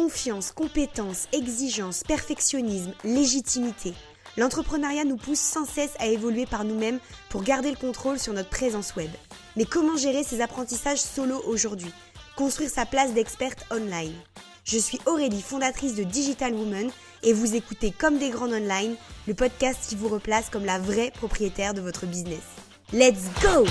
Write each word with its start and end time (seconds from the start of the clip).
Confiance, 0.00 0.50
compétence, 0.52 1.28
exigence, 1.34 2.04
perfectionnisme, 2.04 2.94
légitimité. 3.04 3.92
L'entrepreneuriat 4.38 5.04
nous 5.04 5.18
pousse 5.18 5.38
sans 5.38 5.66
cesse 5.66 5.92
à 5.98 6.06
évoluer 6.06 6.46
par 6.46 6.64
nous-mêmes 6.64 7.00
pour 7.28 7.42
garder 7.42 7.70
le 7.70 7.76
contrôle 7.76 8.18
sur 8.18 8.32
notre 8.32 8.48
présence 8.48 8.96
web. 8.96 9.10
Mais 9.56 9.66
comment 9.66 9.98
gérer 9.98 10.24
ces 10.24 10.40
apprentissages 10.40 11.02
solo 11.02 11.42
aujourd'hui? 11.46 11.92
Construire 12.34 12.70
sa 12.70 12.86
place 12.86 13.12
d'experte 13.12 13.66
online. 13.70 14.14
Je 14.64 14.78
suis 14.78 14.98
Aurélie, 15.04 15.42
fondatrice 15.42 15.96
de 15.96 16.04
Digital 16.04 16.54
Woman, 16.54 16.90
et 17.22 17.34
vous 17.34 17.54
écoutez 17.54 17.90
Comme 17.90 18.16
des 18.16 18.30
grandes 18.30 18.54
online, 18.54 18.96
le 19.28 19.34
podcast 19.34 19.80
qui 19.86 19.96
vous 19.96 20.08
replace 20.08 20.48
comme 20.48 20.64
la 20.64 20.78
vraie 20.78 21.10
propriétaire 21.10 21.74
de 21.74 21.82
votre 21.82 22.06
business. 22.06 22.40
Let's 22.94 23.24
go 23.42 23.66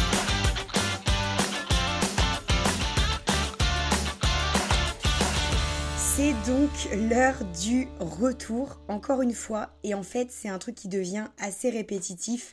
C'est 6.20 6.34
donc 6.52 6.70
l'heure 7.09 7.46
du 7.46 7.88
retour, 8.02 8.82
encore 8.90 9.22
une 9.22 9.34
fois, 9.34 9.70
et 9.86 9.94
en 9.94 10.04
fait 10.04 10.32
c'est 10.32 10.50
un 10.50 10.60
truc 10.60 10.76
qui 10.76 10.90
devient 10.90 11.27
assez 11.38 11.70
répétitif 11.70 12.52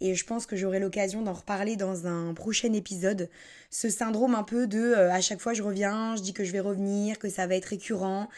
et 0.00 0.14
je 0.14 0.24
pense 0.24 0.46
que 0.46 0.54
j'aurai 0.54 0.78
l'occasion 0.78 1.20
d'en 1.20 1.32
reparler 1.32 1.74
dans 1.74 2.06
un 2.06 2.34
prochain 2.34 2.72
épisode. 2.72 3.28
Ce 3.68 3.88
syndrome 3.88 4.36
un 4.36 4.44
peu 4.44 4.68
de 4.68 4.78
euh, 4.78 5.10
à 5.10 5.20
chaque 5.20 5.40
fois 5.40 5.54
je 5.54 5.64
reviens, 5.64 6.14
je 6.14 6.22
dis 6.22 6.32
que 6.32 6.44
je 6.44 6.52
vais 6.52 6.60
revenir, 6.60 7.18
que 7.18 7.28
ça 7.28 7.48
va 7.48 7.56
être 7.56 7.64
récurrent, 7.64 8.28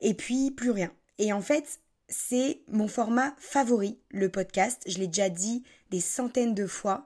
et 0.00 0.14
puis 0.14 0.52
plus 0.52 0.70
rien. 0.70 0.92
Et 1.18 1.32
en 1.32 1.40
fait, 1.40 1.80
c'est 2.06 2.60
mon 2.68 2.86
format 2.86 3.34
favori, 3.36 3.98
le 4.10 4.28
podcast. 4.28 4.80
Je 4.86 4.98
l'ai 4.98 5.08
déjà 5.08 5.28
dit 5.28 5.64
des 5.90 6.00
centaines 6.00 6.54
de 6.54 6.68
fois. 6.68 7.04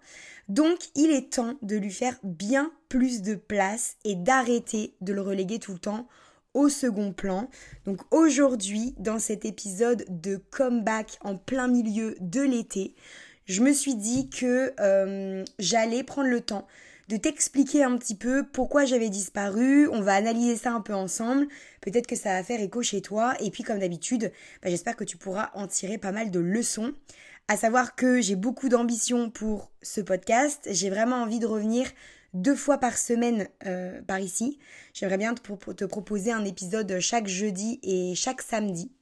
Donc, 0.48 0.79
il 0.95 1.10
est 1.10 1.32
temps 1.32 1.54
de 1.62 1.77
lui 1.77 1.91
faire 1.91 2.18
bien 2.23 2.70
plus 2.91 3.23
de 3.23 3.34
place 3.34 3.96
et 4.04 4.15
d'arrêter 4.15 4.95
de 5.01 5.15
le 5.15 5.23
reléguer 5.23 5.59
tout 5.59 5.73
le 5.73 5.79
temps 5.79 6.06
au 6.54 6.68
second 6.68 7.12
plan. 7.12 7.48
Donc 7.84 8.00
aujourd'hui, 8.10 8.95
dans 8.98 9.18
cet 9.18 9.45
épisode 9.45 10.04
de 10.08 10.37
comeback 10.51 11.18
en 11.20 11.37
plein 11.37 11.68
milieu 11.68 12.16
de 12.20 12.40
l'été, 12.40 12.95
je 13.46 13.62
me 13.62 13.73
suis 13.73 13.95
dit 13.95 14.30
que 14.30 14.73
euh, 14.80 15.45
j'allais 15.59 16.02
prendre 16.02 16.29
le 16.29 16.40
temps 16.40 16.66
de 17.09 17.16
t'expliquer 17.16 17.84
un 17.84 17.96
petit 17.98 18.14
peu 18.14 18.46
pourquoi 18.46 18.84
j'avais 18.84 19.10
disparu. 19.10 19.88
On 19.88 20.01
va 20.01 20.14
analyser 20.14 20.56
ça 20.56 20.73
un 20.73 20.80
peu 20.80 20.95
ensemble. 20.95 21.46
Peut-être 21.82 22.06
que 22.06 22.16
ça 22.16 22.30
va 22.30 22.42
faire 22.42 22.60
écho 22.60 22.82
chez 22.82 23.02
toi. 23.02 23.34
Et 23.40 23.51
puis 23.51 23.62
comme 23.62 23.79
d'habitude, 23.79 24.32
bah, 24.62 24.70
j'espère 24.70 24.96
que 24.96 25.04
tu 25.04 25.16
pourras 25.16 25.51
en 25.54 25.66
tirer 25.66 25.98
pas 25.98 26.12
mal 26.12 26.30
de 26.30 26.40
leçons. 26.40 26.95
À 27.46 27.59
savoir 27.59 27.95
que 27.95 28.23
j'ai 28.23 28.36
beaucoup 28.36 28.70
d'ambition 28.70 29.29
pour 29.29 29.70
ce 29.82 30.01
podcast. 30.01 30.66
J'ai 30.70 30.88
vraiment 30.88 31.16
envie 31.16 31.40
de 31.40 31.46
revenir 31.46 31.86
deux 32.35 32.54
fois 32.54 32.79
par 32.79 32.99
semaine 32.99 33.49
euh, 33.66 34.02
par 34.02 34.21
ici. 34.21 34.59
J'aimerais 34.93 35.18
bien 35.18 35.35
te, 35.35 35.73
te 35.73 35.85
proposer 35.85 36.32
un 36.32 36.45
épisode 36.45 36.99
chaque 37.01 37.26
jeudi 37.26 37.80
et 37.82 38.15
chaque 38.15 38.43
samedi. 38.43 38.93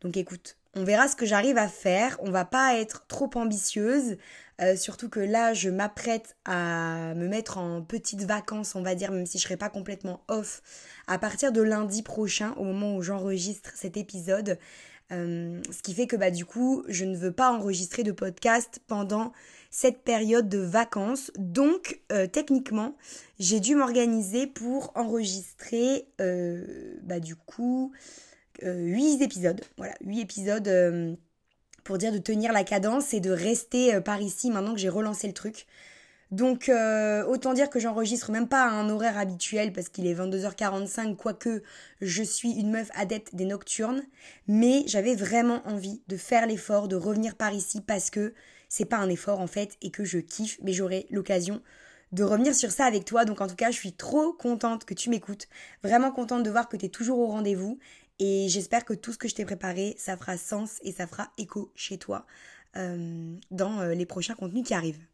Donc 0.00 0.16
écoute, 0.16 0.56
on 0.74 0.84
verra 0.84 1.06
ce 1.06 1.16
que 1.16 1.26
j'arrive 1.26 1.58
à 1.58 1.68
faire. 1.68 2.18
On 2.20 2.30
va 2.30 2.44
pas 2.44 2.76
être 2.76 3.06
trop 3.06 3.30
ambitieuse. 3.34 4.16
Euh, 4.60 4.76
surtout 4.76 5.08
que 5.08 5.20
là, 5.20 5.54
je 5.54 5.70
m'apprête 5.70 6.36
à 6.44 7.14
me 7.14 7.26
mettre 7.26 7.58
en 7.58 7.82
petites 7.82 8.24
vacances, 8.24 8.74
on 8.74 8.82
va 8.82 8.94
dire, 8.94 9.10
même 9.10 9.26
si 9.26 9.38
je 9.38 9.44
serai 9.44 9.56
pas 9.56 9.70
complètement 9.70 10.22
off, 10.28 10.62
à 11.06 11.18
partir 11.18 11.52
de 11.52 11.62
lundi 11.62 12.02
prochain, 12.02 12.52
au 12.56 12.64
moment 12.64 12.96
où 12.96 13.02
j'enregistre 13.02 13.70
cet 13.74 13.96
épisode. 13.96 14.58
Euh, 15.10 15.60
ce 15.70 15.82
qui 15.82 15.92
fait 15.94 16.06
que 16.06 16.16
bah 16.16 16.30
du 16.30 16.46
coup, 16.46 16.84
je 16.88 17.04
ne 17.04 17.16
veux 17.16 17.32
pas 17.32 17.52
enregistrer 17.52 18.02
de 18.02 18.12
podcast 18.12 18.80
pendant 18.86 19.32
cette 19.70 20.04
période 20.04 20.48
de 20.48 20.58
vacances. 20.58 21.30
Donc, 21.36 22.00
euh, 22.12 22.26
techniquement, 22.26 22.96
j'ai 23.38 23.60
dû 23.60 23.74
m'organiser 23.74 24.46
pour 24.46 24.92
enregistrer, 24.94 26.06
bah, 27.02 27.20
du 27.20 27.36
coup, 27.36 27.92
euh, 28.64 28.74
8 28.86 29.22
épisodes. 29.22 29.60
Voilà, 29.76 29.94
8 30.02 30.20
épisodes 30.20 31.18
pour 31.84 31.98
dire 31.98 32.12
de 32.12 32.18
tenir 32.18 32.52
la 32.52 32.64
cadence 32.64 33.14
et 33.14 33.20
de 33.20 33.30
rester 33.30 34.00
par 34.00 34.20
ici 34.20 34.50
maintenant 34.50 34.72
que 34.72 34.80
j'ai 34.80 34.88
relancé 34.88 35.26
le 35.26 35.32
truc. 35.32 35.66
Donc 36.30 36.70
autant 37.28 37.52
dire 37.52 37.68
que 37.68 37.78
j'enregistre 37.78 38.30
même 38.32 38.48
pas 38.48 38.62
à 38.64 38.70
un 38.70 38.88
horaire 38.88 39.18
habituel 39.18 39.72
parce 39.72 39.90
qu'il 39.90 40.06
est 40.06 40.14
22h45, 40.14 41.14
quoique 41.14 41.62
je 42.00 42.22
suis 42.22 42.52
une 42.52 42.70
meuf 42.70 42.88
adepte 42.94 43.34
des 43.34 43.44
nocturnes, 43.44 44.02
mais 44.48 44.84
j'avais 44.86 45.14
vraiment 45.14 45.60
envie 45.66 46.00
de 46.08 46.16
faire 46.16 46.46
l'effort 46.46 46.88
de 46.88 46.96
revenir 46.96 47.34
par 47.34 47.52
ici 47.52 47.82
parce 47.82 48.08
que 48.08 48.32
c'est 48.70 48.86
pas 48.86 48.96
un 48.96 49.10
effort 49.10 49.40
en 49.40 49.46
fait 49.46 49.76
et 49.82 49.90
que 49.90 50.04
je 50.04 50.18
kiffe, 50.18 50.58
mais 50.62 50.72
j'aurai 50.72 51.06
l'occasion 51.10 51.60
de 52.12 52.24
revenir 52.24 52.54
sur 52.54 52.70
ça 52.70 52.86
avec 52.86 53.04
toi. 53.04 53.26
Donc 53.26 53.42
en 53.42 53.46
tout 53.46 53.54
cas, 53.54 53.70
je 53.70 53.76
suis 53.76 53.92
trop 53.92 54.32
contente 54.32 54.86
que 54.86 54.94
tu 54.94 55.10
m'écoutes, 55.10 55.48
vraiment 55.82 56.12
contente 56.12 56.44
de 56.44 56.50
voir 56.50 56.70
que 56.70 56.78
tu 56.78 56.86
es 56.86 56.88
toujours 56.88 57.18
au 57.18 57.26
rendez-vous 57.26 57.78
et 58.24 58.48
j'espère 58.48 58.84
que 58.84 58.94
tout 58.94 59.12
ce 59.12 59.18
que 59.18 59.26
je 59.26 59.34
t'ai 59.34 59.44
préparé, 59.44 59.96
ça 59.98 60.16
fera 60.16 60.36
sens 60.36 60.78
et 60.84 60.92
ça 60.92 61.08
fera 61.08 61.32
écho 61.38 61.72
chez 61.74 61.98
toi 61.98 62.24
euh, 62.76 63.34
dans 63.50 63.80
euh, 63.80 63.94
les 63.94 64.06
prochains 64.06 64.36
contenus 64.36 64.64
qui 64.64 64.74
arrivent. 64.74 65.04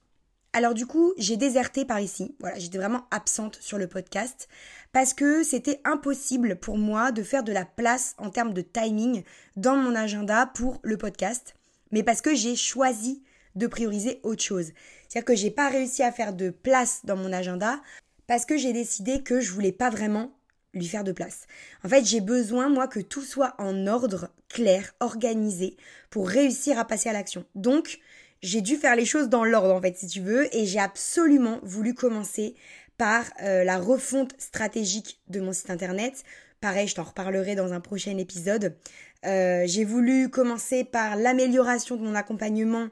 Alors 0.52 0.74
du 0.74 0.84
coup, 0.84 1.14
j'ai 1.16 1.38
déserté 1.38 1.86
par 1.86 2.00
ici. 2.00 2.36
Voilà, 2.38 2.58
j'étais 2.58 2.76
vraiment 2.76 3.06
absente 3.10 3.56
sur 3.62 3.78
le 3.78 3.86
podcast 3.86 4.46
parce 4.92 5.14
que 5.14 5.42
c'était 5.42 5.80
impossible 5.86 6.56
pour 6.56 6.76
moi 6.76 7.10
de 7.10 7.22
faire 7.22 7.44
de 7.44 7.52
la 7.52 7.64
place 7.64 8.14
en 8.18 8.28
termes 8.28 8.52
de 8.52 8.60
timing 8.60 9.22
dans 9.56 9.76
mon 9.76 9.94
agenda 9.94 10.44
pour 10.44 10.78
le 10.82 10.98
podcast, 10.98 11.54
mais 11.92 12.02
parce 12.02 12.20
que 12.20 12.34
j'ai 12.34 12.56
choisi 12.56 13.22
de 13.54 13.66
prioriser 13.66 14.20
autre 14.22 14.42
chose. 14.42 14.72
C'est-à-dire 15.08 15.24
que 15.24 15.34
j'ai 15.34 15.50
pas 15.50 15.70
réussi 15.70 16.02
à 16.02 16.12
faire 16.12 16.34
de 16.34 16.50
place 16.50 17.00
dans 17.04 17.16
mon 17.16 17.32
agenda 17.32 17.80
parce 18.26 18.44
que 18.44 18.58
j'ai 18.58 18.74
décidé 18.74 19.22
que 19.22 19.40
je 19.40 19.50
voulais 19.50 19.72
pas 19.72 19.88
vraiment 19.88 20.37
lui 20.74 20.86
faire 20.86 21.04
de 21.04 21.12
place. 21.12 21.46
En 21.84 21.88
fait, 21.88 22.04
j'ai 22.04 22.20
besoin, 22.20 22.68
moi, 22.68 22.88
que 22.88 23.00
tout 23.00 23.22
soit 23.22 23.54
en 23.58 23.86
ordre, 23.86 24.30
clair, 24.48 24.94
organisé, 25.00 25.76
pour 26.10 26.28
réussir 26.28 26.78
à 26.78 26.84
passer 26.84 27.08
à 27.08 27.12
l'action. 27.12 27.44
Donc, 27.54 27.98
j'ai 28.42 28.60
dû 28.60 28.76
faire 28.76 28.96
les 28.96 29.04
choses 29.04 29.28
dans 29.28 29.44
l'ordre, 29.44 29.74
en 29.74 29.80
fait, 29.80 29.96
si 29.96 30.06
tu 30.06 30.20
veux, 30.20 30.54
et 30.54 30.66
j'ai 30.66 30.78
absolument 30.78 31.58
voulu 31.62 31.94
commencer 31.94 32.54
par 32.96 33.24
euh, 33.42 33.64
la 33.64 33.78
refonte 33.78 34.34
stratégique 34.38 35.20
de 35.28 35.40
mon 35.40 35.52
site 35.52 35.70
internet. 35.70 36.24
Pareil, 36.60 36.88
je 36.88 36.94
t'en 36.96 37.04
reparlerai 37.04 37.54
dans 37.54 37.72
un 37.72 37.80
prochain 37.80 38.16
épisode. 38.18 38.76
Euh, 39.24 39.62
j'ai 39.66 39.84
voulu 39.84 40.28
commencer 40.28 40.84
par 40.84 41.16
l'amélioration 41.16 41.96
de 41.96 42.02
mon 42.02 42.14
accompagnement 42.14 42.88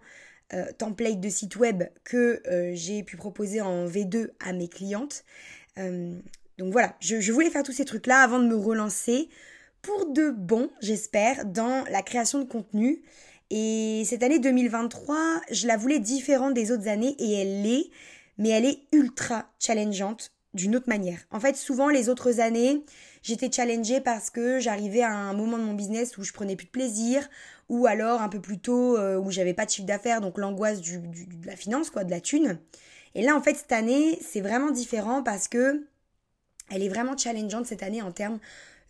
euh, 0.52 0.64
template 0.78 1.20
de 1.20 1.28
site 1.28 1.56
web 1.56 1.84
que 2.04 2.40
j'ai 2.74 3.02
pu 3.02 3.16
proposer 3.16 3.60
en 3.60 3.86
V2 3.86 4.30
à 4.40 4.52
mes 4.52 4.68
clientes. 4.68 5.24
Donc 6.58 6.72
voilà, 6.72 6.94
je, 7.00 7.32
voulais 7.32 7.50
faire 7.50 7.62
tous 7.62 7.72
ces 7.72 7.84
trucs-là 7.84 8.20
avant 8.20 8.38
de 8.38 8.46
me 8.46 8.56
relancer 8.56 9.28
pour 9.82 10.06
de 10.12 10.30
bon, 10.30 10.70
j'espère, 10.80 11.44
dans 11.44 11.84
la 11.90 12.02
création 12.02 12.38
de 12.38 12.44
contenu. 12.44 13.02
Et 13.50 14.02
cette 14.06 14.22
année 14.22 14.38
2023, 14.38 15.42
je 15.50 15.66
la 15.66 15.76
voulais 15.76 15.98
différente 15.98 16.54
des 16.54 16.72
autres 16.72 16.88
années 16.88 17.14
et 17.18 17.32
elle 17.40 17.62
l'est, 17.62 17.90
mais 18.38 18.48
elle 18.48 18.64
est 18.64 18.80
ultra 18.92 19.46
challengeante 19.60 20.32
d'une 20.54 20.74
autre 20.74 20.88
manière. 20.88 21.20
En 21.30 21.38
fait, 21.38 21.56
souvent 21.56 21.88
les 21.88 22.08
autres 22.08 22.40
années, 22.40 22.84
j'étais 23.22 23.52
challengée 23.52 24.00
parce 24.00 24.30
que 24.30 24.58
j'arrivais 24.58 25.02
à 25.02 25.12
un 25.12 25.34
moment 25.34 25.58
de 25.58 25.62
mon 25.62 25.74
business 25.74 26.16
où 26.16 26.24
je 26.24 26.32
prenais 26.32 26.56
plus 26.56 26.66
de 26.66 26.70
plaisir, 26.70 27.28
ou 27.68 27.86
alors 27.86 28.22
un 28.22 28.28
peu 28.28 28.40
plus 28.40 28.58
tôt 28.58 28.96
euh, 28.96 29.18
où 29.18 29.30
j'avais 29.30 29.54
pas 29.54 29.66
de 29.66 29.70
chiffre 29.70 29.86
d'affaires, 29.86 30.20
donc 30.22 30.38
l'angoisse 30.38 30.80
de 30.80 30.98
la 31.44 31.56
finance, 31.56 31.90
quoi, 31.90 32.04
de 32.04 32.10
la 32.10 32.20
thune. 32.20 32.58
Et 33.14 33.22
là, 33.22 33.36
en 33.36 33.42
fait, 33.42 33.54
cette 33.54 33.72
année, 33.72 34.18
c'est 34.22 34.40
vraiment 34.40 34.70
différent 34.70 35.22
parce 35.22 35.46
que 35.46 35.86
elle 36.70 36.82
est 36.82 36.88
vraiment 36.88 37.16
challengeante 37.16 37.66
cette 37.66 37.82
année 37.82 38.02
en 38.02 38.12
termes 38.12 38.38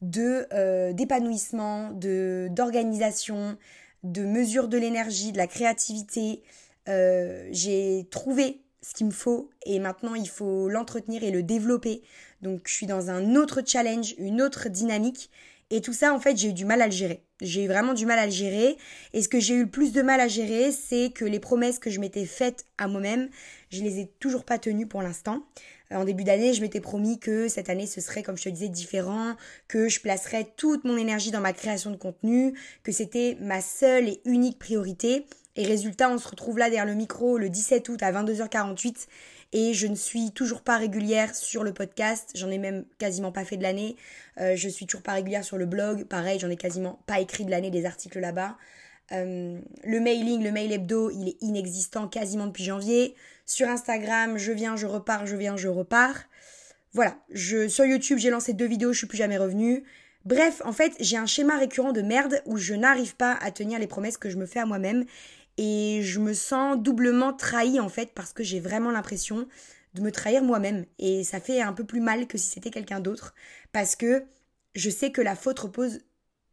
de 0.02 0.46
euh, 0.52 0.92
d'épanouissement, 0.92 1.90
d'organisation, 1.92 3.56
de 4.02 4.24
mesure 4.24 4.68
de 4.68 4.78
l'énergie, 4.78 5.32
de 5.32 5.38
la 5.38 5.46
créativité. 5.46 6.42
Euh, 6.88 7.48
j'ai 7.50 8.06
trouvé 8.10 8.60
ce 8.82 8.94
qu'il 8.94 9.06
me 9.06 9.12
faut 9.12 9.50
et 9.64 9.78
maintenant 9.80 10.14
il 10.14 10.28
faut 10.28 10.68
l'entretenir 10.68 11.24
et 11.24 11.30
le 11.30 11.42
développer. 11.42 12.02
Donc 12.42 12.62
je 12.66 12.72
suis 12.72 12.86
dans 12.86 13.10
un 13.10 13.34
autre 13.34 13.62
challenge, 13.66 14.14
une 14.18 14.40
autre 14.42 14.68
dynamique 14.68 15.30
et 15.70 15.80
tout 15.80 15.92
ça 15.92 16.14
en 16.14 16.20
fait 16.20 16.36
j'ai 16.36 16.50
eu 16.50 16.52
du 16.52 16.64
mal 16.64 16.82
à 16.82 16.86
le 16.86 16.92
gérer. 16.92 17.22
J'ai 17.40 17.64
eu 17.64 17.66
vraiment 17.66 17.94
du 17.94 18.06
mal 18.06 18.18
à 18.18 18.26
le 18.26 18.32
gérer 18.32 18.76
et 19.12 19.22
ce 19.22 19.28
que 19.28 19.40
j'ai 19.40 19.54
eu 19.54 19.64
le 19.64 19.70
plus 19.70 19.92
de 19.92 20.02
mal 20.02 20.20
à 20.20 20.28
gérer 20.28 20.70
c'est 20.70 21.10
que 21.10 21.24
les 21.24 21.40
promesses 21.40 21.78
que 21.78 21.90
je 21.90 21.98
m'étais 21.98 22.26
faites 22.26 22.64
à 22.78 22.86
moi-même, 22.86 23.28
je 23.70 23.82
les 23.82 23.98
ai 23.98 24.06
toujours 24.20 24.44
pas 24.44 24.58
tenues 24.58 24.86
pour 24.86 25.02
l'instant. 25.02 25.42
En 25.92 26.04
début 26.04 26.24
d'année, 26.24 26.52
je 26.52 26.60
m'étais 26.60 26.80
promis 26.80 27.18
que 27.18 27.48
cette 27.48 27.70
année 27.70 27.86
ce 27.86 28.00
serait, 28.00 28.22
comme 28.22 28.36
je 28.36 28.44
te 28.44 28.48
disais, 28.48 28.68
différent, 28.68 29.34
que 29.68 29.88
je 29.88 30.00
placerais 30.00 30.46
toute 30.56 30.84
mon 30.84 30.96
énergie 30.96 31.30
dans 31.30 31.40
ma 31.40 31.52
création 31.52 31.90
de 31.90 31.96
contenu, 31.96 32.58
que 32.82 32.92
c'était 32.92 33.36
ma 33.40 33.60
seule 33.60 34.08
et 34.08 34.20
unique 34.24 34.58
priorité. 34.58 35.26
Et 35.54 35.64
résultat, 35.64 36.10
on 36.10 36.18
se 36.18 36.28
retrouve 36.28 36.58
là 36.58 36.66
derrière 36.66 36.86
le 36.86 36.94
micro 36.94 37.38
le 37.38 37.48
17 37.48 37.88
août 37.88 38.02
à 38.02 38.12
22h48 38.12 39.06
et 39.52 39.72
je 39.72 39.86
ne 39.86 39.94
suis 39.94 40.32
toujours 40.32 40.60
pas 40.60 40.76
régulière 40.76 41.34
sur 41.34 41.64
le 41.64 41.72
podcast. 41.72 42.30
J'en 42.34 42.50
ai 42.50 42.58
même 42.58 42.84
quasiment 42.98 43.32
pas 43.32 43.44
fait 43.44 43.56
de 43.56 43.62
l'année. 43.62 43.96
Euh, 44.38 44.54
je 44.56 44.68
suis 44.68 44.86
toujours 44.86 45.02
pas 45.02 45.12
régulière 45.12 45.44
sur 45.44 45.56
le 45.56 45.66
blog. 45.66 46.04
Pareil, 46.04 46.38
j'en 46.38 46.50
ai 46.50 46.56
quasiment 46.56 47.00
pas 47.06 47.20
écrit 47.20 47.44
de 47.44 47.50
l'année 47.50 47.70
des 47.70 47.86
articles 47.86 48.18
là-bas. 48.18 48.56
Euh, 49.12 49.60
le 49.84 50.00
mailing, 50.00 50.42
le 50.42 50.50
mail 50.50 50.72
hebdo, 50.72 51.10
il 51.10 51.28
est 51.28 51.36
inexistant 51.40 52.08
quasiment 52.08 52.46
depuis 52.46 52.64
janvier. 52.64 53.14
Sur 53.44 53.68
Instagram, 53.68 54.38
je 54.38 54.52
viens, 54.52 54.76
je 54.76 54.86
repars, 54.86 55.26
je 55.26 55.36
viens, 55.36 55.56
je 55.56 55.68
repars. 55.68 56.16
Voilà, 56.92 57.16
sur 57.34 57.84
YouTube, 57.84 58.18
j'ai 58.18 58.30
lancé 58.30 58.54
deux 58.54 58.66
vidéos, 58.66 58.92
je 58.92 58.98
suis 58.98 59.06
plus 59.06 59.18
jamais 59.18 59.36
revenue. 59.36 59.84
Bref, 60.24 60.62
en 60.64 60.72
fait, 60.72 60.94
j'ai 60.98 61.16
un 61.16 61.26
schéma 61.26 61.56
récurrent 61.56 61.92
de 61.92 62.02
merde 62.02 62.42
où 62.46 62.56
je 62.56 62.74
n'arrive 62.74 63.14
pas 63.16 63.34
à 63.34 63.50
tenir 63.50 63.78
les 63.78 63.86
promesses 63.86 64.16
que 64.16 64.30
je 64.30 64.36
me 64.36 64.46
fais 64.46 64.58
à 64.58 64.66
moi-même 64.66 65.04
et 65.56 66.00
je 66.02 66.18
me 66.20 66.34
sens 66.34 66.78
doublement 66.78 67.32
trahie 67.32 67.80
en 67.80 67.88
fait 67.88 68.12
parce 68.14 68.32
que 68.32 68.42
j'ai 68.42 68.60
vraiment 68.60 68.90
l'impression 68.90 69.46
de 69.94 70.02
me 70.02 70.10
trahir 70.10 70.42
moi-même 70.42 70.84
et 70.98 71.24
ça 71.24 71.40
fait 71.40 71.60
un 71.60 71.72
peu 71.72 71.84
plus 71.84 72.00
mal 72.00 72.26
que 72.26 72.38
si 72.38 72.48
c'était 72.48 72.70
quelqu'un 72.70 73.00
d'autre 73.00 73.34
parce 73.72 73.96
que 73.96 74.24
je 74.74 74.90
sais 74.90 75.12
que 75.12 75.22
la 75.22 75.36
faute 75.36 75.58
repose 75.58 76.00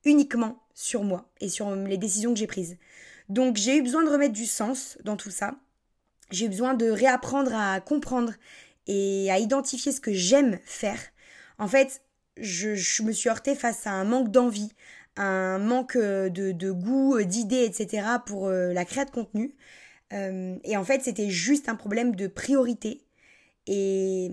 uniquement 0.05 0.62
sur 0.73 1.03
moi 1.03 1.29
et 1.39 1.49
sur 1.49 1.75
les 1.75 1.97
décisions 1.97 2.33
que 2.33 2.39
j'ai 2.39 2.47
prises. 2.47 2.77
Donc 3.29 3.57
j'ai 3.57 3.77
eu 3.77 3.81
besoin 3.81 4.03
de 4.03 4.09
remettre 4.09 4.33
du 4.33 4.45
sens 4.45 4.97
dans 5.03 5.17
tout 5.17 5.31
ça. 5.31 5.55
J'ai 6.31 6.45
eu 6.45 6.49
besoin 6.49 6.73
de 6.73 6.89
réapprendre 6.89 7.53
à 7.53 7.79
comprendre 7.79 8.33
et 8.87 9.31
à 9.31 9.39
identifier 9.39 9.91
ce 9.91 10.01
que 10.01 10.13
j'aime 10.13 10.59
faire. 10.65 10.99
En 11.59 11.67
fait, 11.67 12.01
je, 12.37 13.03
me 13.03 13.11
suis 13.11 13.29
heurtée 13.29 13.55
face 13.55 13.87
à 13.87 13.91
un 13.91 14.03
manque 14.03 14.31
d'envie, 14.31 14.71
un 15.15 15.59
manque 15.59 15.95
euh, 15.95 16.29
de, 16.29 16.71
goût, 16.71 17.17
euh, 17.17 17.23
d'idées, 17.23 17.63
etc. 17.63 18.07
pour 18.25 18.47
euh, 18.47 18.73
la 18.73 18.85
création 18.85 19.05
de 19.05 19.11
contenu. 19.11 19.55
et 20.11 20.77
en 20.77 20.83
fait, 20.83 21.01
c'était 21.01 21.29
juste 21.29 21.69
un 21.69 21.75
problème 21.75 22.15
de 22.15 22.27
priorité. 22.27 23.01
Et 23.65 24.29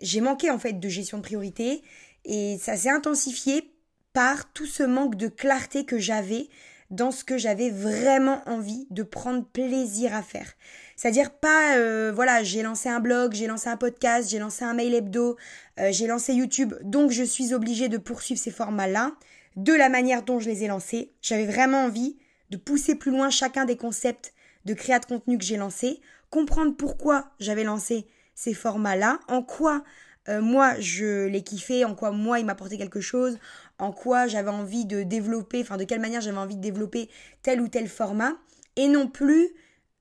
j'ai 0.00 0.20
manqué 0.20 0.50
en 0.50 0.58
fait 0.58 0.74
de 0.74 0.88
gestion 0.88 1.18
de 1.18 1.22
priorité. 1.22 1.82
Et 2.24 2.58
ça 2.58 2.76
s'est 2.76 2.90
intensifié 2.90 3.75
par 4.16 4.50
tout 4.54 4.64
ce 4.64 4.82
manque 4.82 5.16
de 5.16 5.28
clarté 5.28 5.84
que 5.84 5.98
j'avais 5.98 6.48
dans 6.88 7.10
ce 7.10 7.22
que 7.22 7.36
j'avais 7.36 7.68
vraiment 7.68 8.40
envie 8.48 8.86
de 8.88 9.02
prendre 9.02 9.44
plaisir 9.44 10.14
à 10.14 10.22
faire. 10.22 10.54
C'est-à-dire 10.96 11.32
pas, 11.32 11.76
euh, 11.76 12.12
voilà, 12.14 12.42
j'ai 12.42 12.62
lancé 12.62 12.88
un 12.88 13.00
blog, 13.00 13.34
j'ai 13.34 13.46
lancé 13.46 13.68
un 13.68 13.76
podcast, 13.76 14.30
j'ai 14.30 14.38
lancé 14.38 14.64
un 14.64 14.72
mail 14.72 14.94
hebdo, 14.94 15.36
euh, 15.78 15.92
j'ai 15.92 16.06
lancé 16.06 16.32
YouTube, 16.32 16.72
donc 16.82 17.10
je 17.10 17.24
suis 17.24 17.52
obligée 17.52 17.90
de 17.90 17.98
poursuivre 17.98 18.40
ces 18.40 18.50
formats-là 18.50 19.12
de 19.56 19.74
la 19.74 19.90
manière 19.90 20.22
dont 20.22 20.38
je 20.38 20.48
les 20.48 20.64
ai 20.64 20.68
lancés. 20.68 21.12
J'avais 21.20 21.44
vraiment 21.44 21.84
envie 21.84 22.16
de 22.48 22.56
pousser 22.56 22.94
plus 22.94 23.10
loin 23.10 23.28
chacun 23.28 23.66
des 23.66 23.76
concepts 23.76 24.32
de 24.64 24.72
créa 24.72 24.98
de 24.98 25.04
contenu 25.04 25.36
que 25.36 25.44
j'ai 25.44 25.58
lancés, 25.58 26.00
comprendre 26.30 26.74
pourquoi 26.74 27.32
j'avais 27.38 27.64
lancé 27.64 28.06
ces 28.34 28.54
formats-là, 28.54 29.20
en 29.28 29.42
quoi 29.42 29.84
euh, 30.28 30.40
moi 30.40 30.74
je 30.80 31.26
les 31.26 31.42
kiffais, 31.42 31.84
en 31.84 31.94
quoi 31.94 32.10
moi 32.10 32.40
il 32.40 32.46
m'apportait 32.46 32.78
quelque 32.78 33.00
chose, 33.00 33.38
en 33.78 33.92
quoi 33.92 34.26
j'avais 34.26 34.50
envie 34.50 34.84
de 34.84 35.02
développer, 35.02 35.60
enfin 35.60 35.76
de 35.76 35.84
quelle 35.84 36.00
manière 36.00 36.20
j'avais 36.20 36.38
envie 36.38 36.56
de 36.56 36.60
développer 36.60 37.08
tel 37.42 37.60
ou 37.60 37.68
tel 37.68 37.88
format, 37.88 38.34
et 38.76 38.88
non 38.88 39.08
plus 39.08 39.50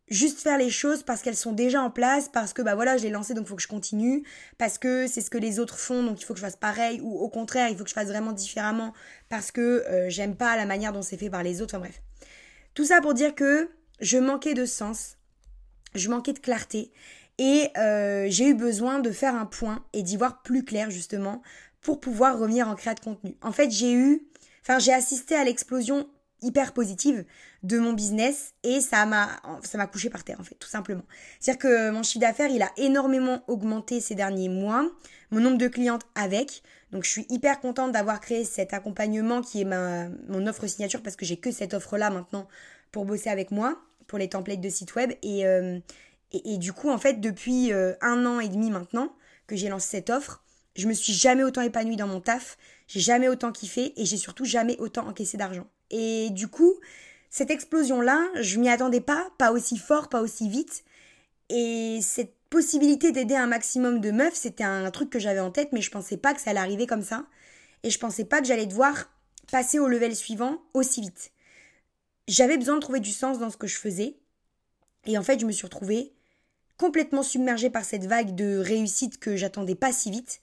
juste 0.07 0.39
faire 0.39 0.57
les 0.57 0.69
choses 0.69 1.01
parce 1.03 1.21
qu'elles 1.21 1.35
sont 1.35 1.51
déjà 1.51 1.81
en 1.81 1.89
place, 1.89 2.29
parce 2.29 2.53
que 2.53 2.61
bah 2.61 2.75
voilà, 2.75 2.97
je 2.97 3.03
l'ai 3.03 3.09
lancé 3.09 3.33
donc 3.33 3.45
il 3.45 3.49
faut 3.49 3.55
que 3.55 3.61
je 3.61 3.67
continue, 3.67 4.23
parce 4.57 4.77
que 4.77 5.07
c'est 5.07 5.21
ce 5.21 5.29
que 5.29 5.37
les 5.37 5.59
autres 5.59 5.77
font 5.77 6.03
donc 6.03 6.21
il 6.21 6.25
faut 6.25 6.33
que 6.33 6.39
je 6.39 6.45
fasse 6.45 6.55
pareil, 6.55 7.01
ou 7.01 7.17
au 7.17 7.29
contraire 7.29 7.69
il 7.69 7.77
faut 7.77 7.83
que 7.83 7.89
je 7.89 7.95
fasse 7.95 8.07
vraiment 8.07 8.31
différemment 8.31 8.93
parce 9.29 9.51
que 9.51 9.61
euh, 9.61 10.09
j'aime 10.09 10.35
pas 10.35 10.55
la 10.55 10.65
manière 10.65 10.93
dont 10.93 11.01
c'est 11.01 11.17
fait 11.17 11.29
par 11.29 11.43
les 11.43 11.61
autres, 11.61 11.75
enfin 11.75 11.81
bref. 11.81 12.01
Tout 12.75 12.85
ça 12.85 13.01
pour 13.01 13.13
dire 13.13 13.33
que 13.35 13.69
je 13.99 14.17
manquais 14.17 14.53
de 14.53 14.65
sens, 14.65 15.17
je 15.95 16.09
manquais 16.09 16.33
de 16.33 16.39
clarté 16.39 16.91
et 17.37 17.69
euh, 17.77 18.27
j'ai 18.29 18.49
eu 18.49 18.53
besoin 18.53 18.99
de 18.99 19.11
faire 19.11 19.35
un 19.35 19.45
point 19.45 19.83
et 19.93 20.03
d'y 20.03 20.17
voir 20.17 20.41
plus 20.41 20.63
clair 20.63 20.89
justement 20.89 21.41
pour 21.85 21.99
pouvoir 21.99 22.39
revenir 22.39 22.67
en 22.67 22.73
créa 22.73 22.95
de 22.95 22.99
contenu. 22.99 23.37
En 23.43 23.51
fait 23.51 23.69
j'ai 23.69 23.93
eu, 23.93 24.23
enfin 24.63 24.79
j'ai 24.79 24.91
assisté 24.91 25.35
à 25.35 25.43
l'explosion 25.43 26.09
hyper 26.41 26.73
positive 26.73 27.25
de 27.61 27.77
mon 27.77 27.93
business 27.93 28.53
et 28.63 28.81
ça 28.81 29.05
m'a 29.05 29.29
ça 29.61 29.77
m'a 29.77 29.85
couché 29.85 30.09
par 30.09 30.23
terre 30.23 30.39
en 30.39 30.43
fait 30.43 30.55
tout 30.55 30.67
simplement. 30.67 31.03
C'est-à-dire 31.39 31.61
que 31.61 31.91
mon 31.91 32.01
chiffre 32.01 32.21
d'affaires, 32.21 32.49
il 32.49 32.63
a 32.63 32.71
énormément 32.77 33.43
augmenté 33.47 34.01
ces 34.01 34.15
derniers 34.15 34.49
mois, 34.49 34.89
mon 35.29 35.39
nombre 35.39 35.59
de 35.59 35.67
clientes 35.67 36.01
avec. 36.15 36.63
Donc 36.91 37.03
je 37.03 37.09
suis 37.11 37.27
hyper 37.29 37.59
contente 37.59 37.91
d'avoir 37.91 38.19
créé 38.19 38.45
cet 38.45 38.73
accompagnement 38.73 39.41
qui 39.41 39.61
est 39.61 39.65
ma 39.65 40.09
mon 40.27 40.47
offre 40.47 40.65
signature 40.65 41.03
parce 41.03 41.15
que 41.15 41.25
j'ai 41.25 41.37
que 41.37 41.51
cette 41.51 41.75
offre 41.75 41.99
là 41.99 42.09
maintenant 42.09 42.47
pour 42.91 43.05
bosser 43.05 43.29
avec 43.29 43.51
moi 43.51 43.79
pour 44.07 44.17
les 44.17 44.29
templates 44.29 44.61
de 44.61 44.69
site 44.69 44.95
web 44.95 45.11
et 45.21 45.45
euh, 45.45 45.77
et, 46.31 46.57
du 46.57 46.73
coup 46.73 46.89
en 46.89 46.97
fait 46.97 47.21
depuis 47.21 47.71
euh, 47.71 47.93
un 48.01 48.25
an 48.25 48.39
et 48.39 48.49
demi 48.49 48.71
maintenant 48.71 49.15
que 49.47 49.55
j'ai 49.55 49.69
lancé 49.69 49.87
cette 49.97 50.09
offre, 50.09 50.43
je 50.75 50.87
me 50.87 50.93
suis 50.93 51.13
jamais 51.13 51.43
autant 51.43 51.61
épanouie 51.61 51.95
dans 51.95 52.07
mon 52.07 52.21
taf, 52.21 52.57
j'ai 52.87 52.99
jamais 52.99 53.27
autant 53.27 53.51
kiffé 53.51 53.93
et 53.99 54.05
j'ai 54.05 54.17
surtout 54.17 54.45
jamais 54.45 54.77
autant 54.79 55.07
encaissé 55.07 55.37
d'argent. 55.37 55.67
Et 55.89 56.29
du 56.31 56.47
coup, 56.47 56.73
cette 57.29 57.51
explosion-là, 57.51 58.25
je 58.39 58.59
m'y 58.59 58.69
attendais 58.69 59.01
pas, 59.01 59.29
pas 59.37 59.51
aussi 59.51 59.77
fort, 59.77 60.09
pas 60.09 60.21
aussi 60.21 60.49
vite. 60.49 60.83
Et 61.49 61.99
cette 62.01 62.33
possibilité 62.49 63.11
d'aider 63.11 63.35
un 63.35 63.47
maximum 63.47 63.99
de 63.99 64.11
meufs, 64.11 64.35
c'était 64.35 64.63
un 64.63 64.89
truc 64.91 65.09
que 65.09 65.19
j'avais 65.19 65.39
en 65.39 65.51
tête, 65.51 65.69
mais 65.71 65.81
je 65.81 65.91
pensais 65.91 66.17
pas 66.17 66.33
que 66.33 66.41
ça 66.41 66.51
allait 66.51 66.59
arriver 66.59 66.87
comme 66.87 67.03
ça. 67.03 67.25
Et 67.83 67.89
je 67.89 67.99
pensais 67.99 68.25
pas 68.25 68.41
que 68.41 68.47
j'allais 68.47 68.65
devoir 68.65 69.09
passer 69.51 69.79
au 69.79 69.87
level 69.87 70.15
suivant 70.15 70.61
aussi 70.73 71.01
vite. 71.01 71.31
J'avais 72.27 72.57
besoin 72.57 72.75
de 72.75 72.79
trouver 72.79 72.99
du 72.99 73.11
sens 73.11 73.37
dans 73.37 73.49
ce 73.49 73.57
que 73.57 73.67
je 73.67 73.77
faisais. 73.77 74.15
Et 75.05 75.17
en 75.17 75.23
fait, 75.23 75.39
je 75.39 75.45
me 75.45 75.51
suis 75.51 75.65
retrouvée 75.65 76.13
complètement 76.77 77.23
submergée 77.23 77.69
par 77.69 77.85
cette 77.85 78.05
vague 78.05 78.35
de 78.35 78.57
réussite 78.57 79.19
que 79.19 79.35
j'attendais 79.35 79.75
pas 79.75 79.91
si 79.91 80.11
vite. 80.11 80.41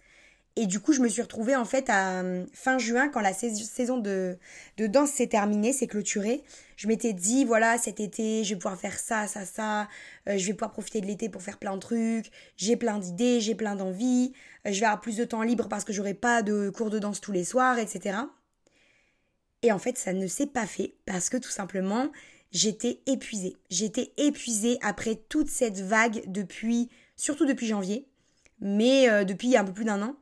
Et 0.57 0.67
du 0.67 0.81
coup, 0.81 0.93
je 0.93 1.01
me 1.01 1.09
suis 1.09 1.23
retrouvée 1.23 1.57
en 1.57 1.65
fait 1.65 1.89
à 1.89 2.21
euh, 2.21 2.45
fin 2.53 2.77
juin, 2.77 3.09
quand 3.09 3.23
la 3.23 3.33
saison 3.33 3.97
de, 3.97 4.39
danse 4.77 5.11
s'est 5.11 5.29
terminée, 5.29 5.73
s'est 5.73 5.87
clôturée. 5.87 6.43
Je 6.77 6.89
m'étais 6.89 7.15
dit, 7.15 7.47
voilà, 7.47 7.79
cet 7.79 8.01
été, 8.01 8.45
je 8.45 8.51
vais 8.51 8.57
pouvoir 8.57 8.79
faire 8.79 8.99
ça, 8.99 9.27
ça, 9.27 9.47
ça. 9.47 9.89
Euh, 10.29 10.37
je 10.37 10.47
vais 10.47 10.53
pouvoir 10.53 10.73
profiter 10.73 11.01
de 11.01 11.07
l'été 11.07 11.31
pour 11.31 11.41
faire 11.41 11.59
plein 11.59 11.75
de 11.75 11.81
trucs. 11.81 12.31
J'ai 12.57 12.77
plein 12.77 12.99
d'idées, 12.99 13.41
j'ai 13.41 13.55
plein 13.55 13.77
d'envies. 13.77 14.35
Euh, 14.67 14.73
je 14.73 14.81
vais 14.81 14.87
avoir 14.87 15.01
plus 15.01 15.17
de 15.17 15.25
temps 15.25 15.43
libre 15.43 15.69
parce 15.69 15.85
que 15.85 15.93
j'aurai 15.95 16.13
pas 16.13 16.43
de 16.43 16.69
cours 16.69 16.91
de 16.91 16.99
danse 16.99 17.23
tous 17.23 17.33
les 17.33 17.45
soirs, 17.45 17.79
etc. 17.79 18.19
Et 19.63 19.73
en 19.73 19.79
fait, 19.79 19.97
ça 19.97 20.13
ne 20.13 20.27
s'est 20.27 20.47
pas 20.47 20.67
fait 20.67 20.97
parce 21.07 21.31
que 21.31 21.39
tout 21.39 21.51
simplement, 21.51 22.11
j'étais 22.51 23.01
épuisée. 23.07 23.57
J'étais 23.71 24.13
épuisée 24.19 24.77
après 24.83 25.15
toute 25.15 25.49
cette 25.49 25.81
vague 25.81 26.25
depuis, 26.27 26.91
surtout 27.17 27.47
depuis 27.47 27.69
janvier, 27.69 28.07
mais 28.61 29.25
depuis 29.25 29.57
un 29.57 29.65
peu 29.65 29.73
plus 29.73 29.85
d'un 29.85 30.03
an. 30.03 30.17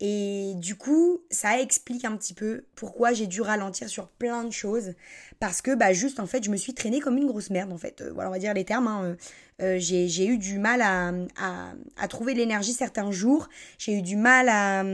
Et 0.00 0.52
du 0.56 0.76
coup, 0.76 1.22
ça 1.30 1.58
explique 1.60 2.04
un 2.04 2.16
petit 2.16 2.34
peu 2.34 2.64
pourquoi 2.74 3.14
j'ai 3.14 3.26
dû 3.26 3.40
ralentir 3.40 3.88
sur 3.88 4.08
plein 4.08 4.44
de 4.44 4.52
choses. 4.52 4.92
Parce 5.40 5.62
que, 5.62 5.74
bah, 5.74 5.94
juste, 5.94 6.20
en 6.20 6.26
fait, 6.26 6.44
je 6.44 6.50
me 6.50 6.56
suis 6.56 6.74
traînée 6.74 7.00
comme 7.00 7.16
une 7.16 7.26
grosse 7.26 7.48
merde, 7.48 7.72
en 7.72 7.78
fait. 7.78 8.02
Euh, 8.02 8.12
voilà, 8.12 8.28
on 8.28 8.32
va 8.32 8.38
dire 8.38 8.52
les 8.52 8.64
termes. 8.64 8.88
Hein. 8.88 9.16
Euh, 9.62 9.76
j'ai 9.78 10.26
eu 10.26 10.36
du 10.36 10.58
mal 10.58 10.82
à, 10.82 11.12
à, 11.38 11.72
à 11.96 12.08
trouver 12.08 12.34
l'énergie 12.34 12.74
certains 12.74 13.10
jours. 13.10 13.48
J'ai 13.78 13.94
eu 13.94 14.02
du 14.02 14.16
mal 14.16 14.50
à, 14.50 14.84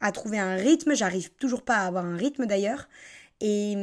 à 0.00 0.12
trouver 0.12 0.38
un 0.38 0.56
rythme. 0.56 0.94
J'arrive 0.94 1.30
toujours 1.32 1.62
pas 1.62 1.76
à 1.76 1.86
avoir 1.86 2.06
un 2.06 2.16
rythme, 2.16 2.46
d'ailleurs. 2.46 2.88
Et, 3.42 3.74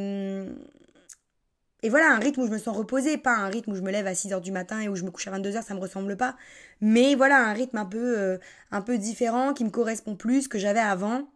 et 1.84 1.90
voilà, 1.90 2.12
un 2.14 2.20
rythme 2.20 2.42
où 2.42 2.46
je 2.48 2.52
me 2.52 2.58
sens 2.58 2.76
reposée, 2.76 3.18
pas 3.18 3.36
un 3.36 3.50
rythme 3.50 3.74
où 3.74 3.76
je 3.76 3.82
me 3.82 3.92
lève 3.92 4.08
à 4.08 4.14
6h 4.14 4.40
du 4.40 4.54
matin 4.54 4.80
et 4.80 4.88
où 4.88 4.96
je 4.96 5.04
me 5.04 5.12
couche 5.12 5.28
à 5.28 5.38
22h, 5.38 5.64
ça 5.64 5.74
me 5.74 5.82
ressemble 5.82 6.16
pas. 6.16 6.38
Mais 6.80 7.14
voilà, 7.14 7.46
un 7.46 7.52
rythme 7.52 7.78
un 7.78 7.86
peu, 7.86 8.18
euh, 8.18 8.38
un 8.72 8.82
peu 8.82 8.98
différent, 8.98 9.54
qui 9.54 9.66
me 9.66 9.70
correspond 9.70 10.16
plus, 10.16 10.48
que 10.48 10.58
j'avais 10.58 10.80
avant. 10.80 11.30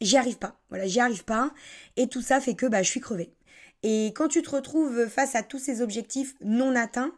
J'y 0.00 0.16
arrive 0.16 0.38
pas. 0.38 0.58
Voilà, 0.70 0.86
j'y 0.86 0.98
arrive 0.98 1.24
pas. 1.24 1.52
Et 1.96 2.08
tout 2.08 2.20
ça 2.20 2.40
fait 2.40 2.54
que 2.54 2.66
bah, 2.66 2.82
je 2.82 2.90
suis 2.90 3.00
crevée. 3.00 3.32
Et 3.84 4.08
quand 4.08 4.26
tu 4.26 4.42
te 4.42 4.50
retrouves 4.50 5.06
face 5.06 5.36
à 5.36 5.44
tous 5.44 5.60
ces 5.60 5.82
objectifs 5.82 6.34
non 6.40 6.74
atteints, 6.74 7.12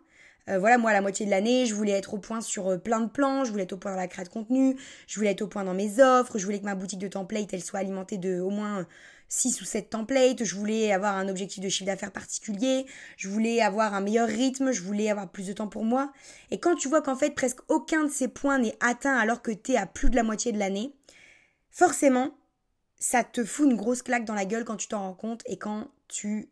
euh, 0.50 0.59
voilà, 0.59 0.76
moi, 0.76 0.90
à 0.90 0.94
la 0.94 1.00
moitié 1.00 1.25
de 1.25 1.30
l'année, 1.30 1.64
je 1.66 1.75
voulais 1.75 1.92
être 1.92 2.14
au 2.14 2.18
point 2.18 2.40
sur 2.42 2.68
euh, 2.68 2.76
plein 2.76 3.00
de 3.00 3.09
plans, 3.09 3.44
je 3.44 3.50
voulais 3.50 3.62
être 3.62 3.73
au 3.73 3.76
point 3.78 3.92
dans 3.92 3.97
la 3.97 4.09
création 4.09 4.40
de 4.40 4.47
contenu, 4.47 4.76
je 5.06 5.16
voulais 5.16 5.30
être 5.30 5.42
au 5.42 5.47
point 5.47 5.64
dans 5.64 5.75
mes 5.75 6.00
offres, 6.00 6.37
je 6.38 6.44
voulais 6.44 6.59
que 6.59 6.64
ma 6.64 6.75
boutique 6.75 6.99
de 6.99 7.09
template, 7.09 7.52
elle 7.54 7.62
soit 7.62 7.78
alimentée 7.78 8.18
de 8.18 8.40
au 8.40 8.50
moins 8.50 8.87
6 9.32 9.62
ou 9.62 9.64
7 9.64 9.88
templates, 9.88 10.44
je 10.44 10.54
voulais 10.54 10.92
avoir 10.92 11.16
un 11.16 11.26
objectif 11.26 11.62
de 11.62 11.70
chiffre 11.70 11.86
d'affaires 11.86 12.12
particulier, 12.12 12.84
je 13.16 13.30
voulais 13.30 13.62
avoir 13.62 13.94
un 13.94 14.02
meilleur 14.02 14.28
rythme, 14.28 14.72
je 14.72 14.82
voulais 14.82 15.08
avoir 15.10 15.30
plus 15.30 15.46
de 15.46 15.54
temps 15.54 15.68
pour 15.68 15.86
moi. 15.86 16.12
Et 16.50 16.60
quand 16.60 16.74
tu 16.74 16.86
vois 16.86 17.00
qu'en 17.00 17.16
fait 17.16 17.30
presque 17.30 17.60
aucun 17.68 18.04
de 18.04 18.10
ces 18.10 18.28
points 18.28 18.58
n'est 18.58 18.76
atteint 18.80 19.16
alors 19.16 19.40
que 19.40 19.50
tu 19.50 19.72
es 19.72 19.76
à 19.78 19.86
plus 19.86 20.10
de 20.10 20.16
la 20.16 20.22
moitié 20.22 20.52
de 20.52 20.58
l'année, 20.58 20.94
forcément, 21.70 22.36
ça 22.98 23.24
te 23.24 23.42
fout 23.42 23.64
une 23.70 23.74
grosse 23.74 24.02
claque 24.02 24.26
dans 24.26 24.34
la 24.34 24.44
gueule 24.44 24.66
quand 24.66 24.76
tu 24.76 24.88
t'en 24.88 25.00
rends 25.00 25.14
compte 25.14 25.42
et 25.46 25.56
quand 25.56 25.88
tu 26.08 26.50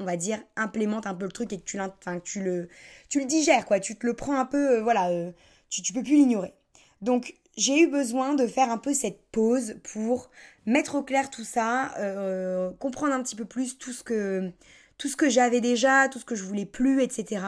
on 0.00 0.06
va 0.06 0.16
dire 0.16 0.42
implémentes 0.56 1.06
un 1.06 1.14
peu 1.14 1.26
le 1.26 1.32
truc 1.32 1.52
et 1.52 1.60
que 1.60 1.64
tu, 1.64 1.78
tu 2.24 2.42
le 2.42 2.70
tu 3.10 3.20
le 3.20 3.26
digères 3.26 3.66
quoi, 3.66 3.78
tu 3.78 3.94
te 3.98 4.06
le 4.06 4.14
prends 4.14 4.38
un 4.38 4.46
peu 4.46 4.78
euh, 4.78 4.82
voilà, 4.82 5.10
euh, 5.10 5.32
tu 5.68 5.82
tu 5.82 5.92
peux 5.92 6.02
plus 6.02 6.16
l'ignorer. 6.16 6.54
Donc 7.02 7.34
j'ai 7.56 7.80
eu 7.82 7.86
besoin 7.86 8.34
de 8.34 8.46
faire 8.46 8.70
un 8.70 8.78
peu 8.78 8.94
cette 8.94 9.20
pause 9.30 9.76
pour 9.82 10.30
mettre 10.66 10.94
au 10.94 11.02
clair 11.02 11.30
tout 11.30 11.44
ça, 11.44 11.94
euh, 11.98 12.70
comprendre 12.78 13.12
un 13.12 13.22
petit 13.22 13.36
peu 13.36 13.44
plus 13.44 13.78
tout 13.78 13.92
ce 13.92 14.02
que 14.02 14.50
tout 14.98 15.08
ce 15.08 15.16
que 15.16 15.28
j'avais 15.28 15.60
déjà, 15.60 16.08
tout 16.08 16.18
ce 16.18 16.24
que 16.24 16.36
je 16.36 16.44
voulais 16.44 16.66
plus, 16.66 17.02
etc. 17.02 17.44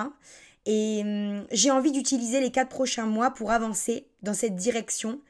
Et 0.66 1.02
hum, 1.04 1.46
j'ai 1.52 1.70
envie 1.70 1.92
d'utiliser 1.92 2.40
les 2.40 2.50
quatre 2.50 2.68
prochains 2.68 3.06
mois 3.06 3.30
pour 3.30 3.50
avancer 3.50 4.08
dans 4.22 4.34
cette 4.34 4.56
direction 4.56 5.20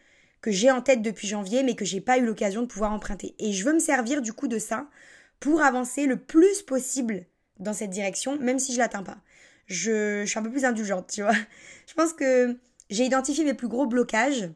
que 0.40 0.50
j'ai 0.50 0.71
en 0.71 0.83
tête 0.83 1.02
depuis 1.02 1.26
janvier, 1.28 1.62
mais 1.62 1.75
que 1.75 1.85
j'ai 1.85 2.00
pas 2.00 2.19
eu 2.19 2.25
l'occasion 2.26 2.62
de 2.62 2.66
pouvoir 2.66 2.93
emprunter. 2.93 3.35
Et 3.38 3.52
je 3.52 3.64
veux 3.64 3.73
me 3.73 3.78
servir 3.78 4.23
du 4.23 4.33
coup 4.33 4.49
de 4.49 4.59
ça 4.59 4.88
pour 5.40 5.62
avancer 5.62 6.07
le 6.07 6.16
plus 6.16 6.62
possible 6.62 7.26
dans 7.59 7.73
cette 7.73 7.90
direction, 7.90 8.38
même 8.38 8.59
si 8.59 8.73
je 8.73 8.78
l'atteins 8.78 9.02
pas. 9.02 9.19
Je, 9.66 10.23
je 10.25 10.26
suis 10.26 10.38
un 10.38 10.43
peu 10.43 10.50
plus 10.50 10.64
indulgente, 10.64 11.11
tu 11.12 11.23
vois. 11.23 11.35
Je 11.87 11.95
pense 11.95 12.12
que 12.12 12.57
j'ai 12.90 13.04
identifié 13.04 13.45
mes 13.45 13.54
plus 13.54 13.69
gros 13.69 13.87
blocages 13.87 14.50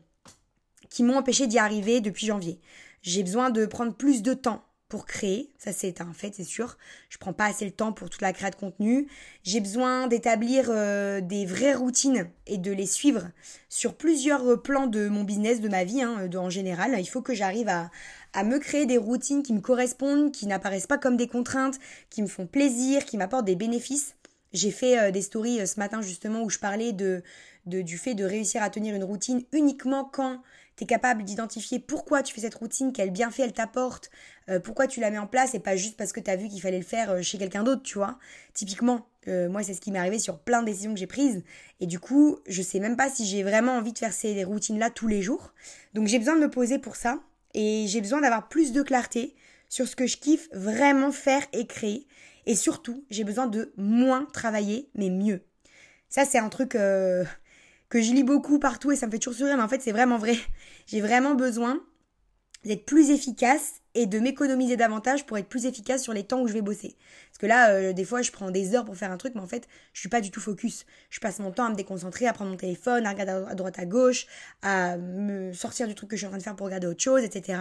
qui 0.91 1.03
m'ont 1.03 1.17
empêché 1.17 1.47
d'y 1.47 1.59
arriver 1.59 2.01
depuis 2.01 2.27
janvier. 2.27 2.61
J'ai 3.03 3.23
besoin 3.23 3.51
de 3.51 3.67
prendre 3.67 3.95
plus 3.95 4.23
de 4.23 4.35
temps 4.35 4.65
pour 4.89 5.05
créer, 5.05 5.53
ça 5.59 5.71
c'est 5.71 6.01
un 6.01 6.15
fait, 6.15 6.33
c'est 6.35 6.45
sûr. 6.45 6.79
Je 7.11 7.19
prends 7.19 7.35
pas 7.35 7.45
assez 7.45 7.67
le 7.67 7.71
temps 7.71 7.93
pour 7.93 8.09
toute 8.09 8.23
la 8.23 8.33
création 8.33 8.59
de 8.59 8.71
contenu. 8.71 9.07
J'ai 9.43 9.61
besoin 9.61 10.07
d'établir 10.07 10.67
euh, 10.71 11.21
des 11.21 11.45
vraies 11.45 11.75
routines 11.75 12.31
et 12.47 12.57
de 12.57 12.73
les 12.73 12.87
suivre 12.87 13.29
sur 13.69 13.97
plusieurs 13.97 14.47
euh, 14.47 14.57
plans 14.57 14.87
de 14.87 15.09
mon 15.09 15.25
business, 15.25 15.61
de 15.61 15.69
ma 15.69 15.85
vie, 15.85 16.01
hein, 16.01 16.27
de, 16.27 16.39
en 16.39 16.49
général. 16.49 16.97
Il 16.99 17.07
faut 17.07 17.21
que 17.21 17.35
j'arrive 17.35 17.69
à, 17.69 17.91
me 18.45 18.59
créer 18.59 18.87
des 18.87 18.97
routines 18.97 19.43
qui 19.43 19.53
me 19.53 19.61
correspondent, 19.61 20.33
qui 20.33 20.47
n'apparaissent 20.47 20.87
pas 20.87 20.97
comme 20.97 21.19
des 21.19 21.29
contraintes, 21.29 21.79
qui 22.09 22.23
me 22.23 22.29
font 22.29 22.47
plaisir, 22.47 23.05
qui 23.05 23.19
m'apportent 23.19 23.45
des 23.45 23.57
bénéfices. 23.57 24.15
J'ai 24.55 24.71
fait 24.71 24.99
euh, 24.99 25.11
des 25.11 25.23
stories 25.23 25.67
ce 25.67 25.79
matin 25.79 26.01
justement 26.01 26.43
où 26.43 26.49
je 26.49 26.59
parlais 26.59 26.93
de, 26.95 27.23
du 27.67 27.99
fait 27.99 28.15
de 28.15 28.25
réussir 28.25 28.63
à 28.63 28.71
tenir 28.71 28.95
une 28.95 29.05
routine 29.05 29.45
uniquement 29.53 30.05
quand 30.05 30.41
tu 30.79 30.87
capable 30.87 31.25
d'identifier 31.25 31.81
pourquoi 31.81 32.23
tu 32.23 32.33
fais 32.33 32.43
cette 32.43 32.55
routine, 32.55 32.93
quel 32.93 33.11
bienfait 33.11 33.43
elle 33.43 33.53
t'apporte, 33.53 34.11
euh, 34.49 34.61
pourquoi 34.61 34.87
tu 34.87 35.01
la 35.01 35.11
mets 35.11 35.19
en 35.19 35.27
place 35.27 35.55
et 35.55 35.59
pas 35.59 35.75
juste 35.75 35.97
parce 35.97 36.13
que 36.13 36.21
tu 36.21 36.31
as 36.31 36.37
vu 36.37 36.49
qu'il 36.49 36.63
fallait 36.63 36.79
le 36.79 36.85
faire 36.85 37.11
euh, 37.11 37.23
chez 37.23 37.37
quelqu'un 37.37 37.65
d'autre, 37.65 37.83
tu 37.83 37.95
vois. 37.99 38.17
Typiquement, 38.55 39.09
euh, 39.27 39.49
moi 39.49 39.65
c'est 39.65 39.75
ce 39.75 39.81
qui 39.81 39.91
m'est 39.91 39.99
arrivé 39.99 40.21
sur 40.21 40.39
plein 40.39 40.61
de 40.61 40.67
décisions 40.67 40.95
que 40.95 41.01
j'ai 41.01 41.09
prises 41.09 41.43
et 41.81 41.87
du 41.87 41.99
coup, 41.99 42.39
je 42.47 42.63
sais 42.63 42.79
même 42.79 42.97
pas 42.97 43.11
si 43.11 43.27
j'ai 43.27 43.43
vraiment 43.43 43.73
envie 43.73 43.93
de 43.93 43.99
faire 43.99 44.13
ces 44.13 44.45
routines-là 44.45 44.91
tous 44.91 45.09
les 45.09 45.21
jours. 45.21 45.53
Donc 45.95 46.07
j'ai 46.07 46.21
besoin 46.21 46.37
de 46.37 46.41
me 46.41 46.51
poser 46.51 46.79
pour 46.79 46.95
ça 46.95 47.19
et 47.55 47.87
j'ai 47.89 48.01
besoin 48.01 48.21
d'avoir 48.21 48.49
plus 48.49 48.73
de 48.73 48.83
clarté 48.83 49.35
sur 49.69 49.89
ce 49.89 49.97
que 49.97 50.07
je 50.07 50.17
kiffe 50.17 50.49
vraiment 50.53 51.11
faire 51.11 51.43
et 51.53 51.67
créer. 51.67 52.07
Et 52.47 52.55
surtout, 52.55 53.05
j'ai 53.11 53.25
besoin 53.25 53.49
de 53.49 53.73
moins 53.77 54.27
travailler, 54.33 54.89
mais 54.95 55.11
mieux. 55.11 55.43
Ça, 56.09 56.25
c'est 56.25 56.39
un 56.39 56.49
truc 56.49 56.75
que 57.89 58.03
je 58.03 58.13
lis 58.13 58.25
beaucoup 58.25 58.59
partout 58.59 58.93
et 58.93 58.97
ça 58.97 59.07
me 59.07 59.11
fait 59.11 59.19
toujours 59.19 59.39
sourire, 59.39 59.57
mais 59.57 59.63
en 59.63 59.69
fait 59.69 59.83
c'est 59.83 59.93
vraiment 59.93 60.19
vrai. 60.19 60.37
J'ai 60.87 61.01
vraiment 61.01 61.35
besoin 61.35 61.81
d'être 62.65 62.85
plus 62.85 63.11
efficace 63.11 63.81
et 63.95 64.07
de 64.07 64.19
m'économiser 64.19 64.77
davantage 64.77 65.27
pour 65.27 65.39
être 65.39 65.49
plus 65.49 65.67
efficace 65.67 66.03
sur 66.03 66.13
les 66.13 66.25
temps 66.25 66.41
où 66.41 66.49
je 66.49 66.53
vais 66.53 66.61
bosser. 66.61 66.97
Parce 67.31 67.39
que 67.39 67.47
là, 67.47 67.71
euh, 67.71 67.93
des 67.93 68.05
fois, 68.05 68.23
je 68.23 68.31
prends 68.31 68.51
des 68.51 68.75
heures 68.75 68.85
pour 68.85 68.97
faire 68.97 69.13
un 69.13 69.17
truc, 69.17 69.35
mais 69.35 69.41
en 69.41 69.47
fait, 69.47 69.69
je 69.93 70.01
suis 70.01 70.09
pas 70.09 70.21
du 70.21 70.31
tout 70.31 70.41
focus. 70.41 70.85
Je 71.11 71.21
passe 71.21 71.39
mon 71.39 71.51
temps 71.53 71.67
à 71.67 71.71
me 71.71 71.77
déconcentrer, 71.77 72.27
à 72.27 72.33
prendre 72.33 72.51
mon 72.51 72.57
téléphone, 72.57 73.07
à 73.07 73.11
regarder 73.11 73.45
à 73.49 73.55
droite 73.55 73.79
à 73.79 73.87
gauche, 73.87 74.27
à 74.63 74.97
me 74.97 75.53
sortir 75.53 75.87
du 75.87 75.95
truc 75.95 76.11
que 76.11 76.17
je 76.17 76.21
suis 76.21 76.27
en 76.27 76.31
train 76.31 76.39
de 76.39 76.43
faire 76.43 76.57
pour 76.57 76.67
regarder 76.67 76.87
autre 76.87 77.03
chose, 77.03 77.23
etc. 77.23 77.61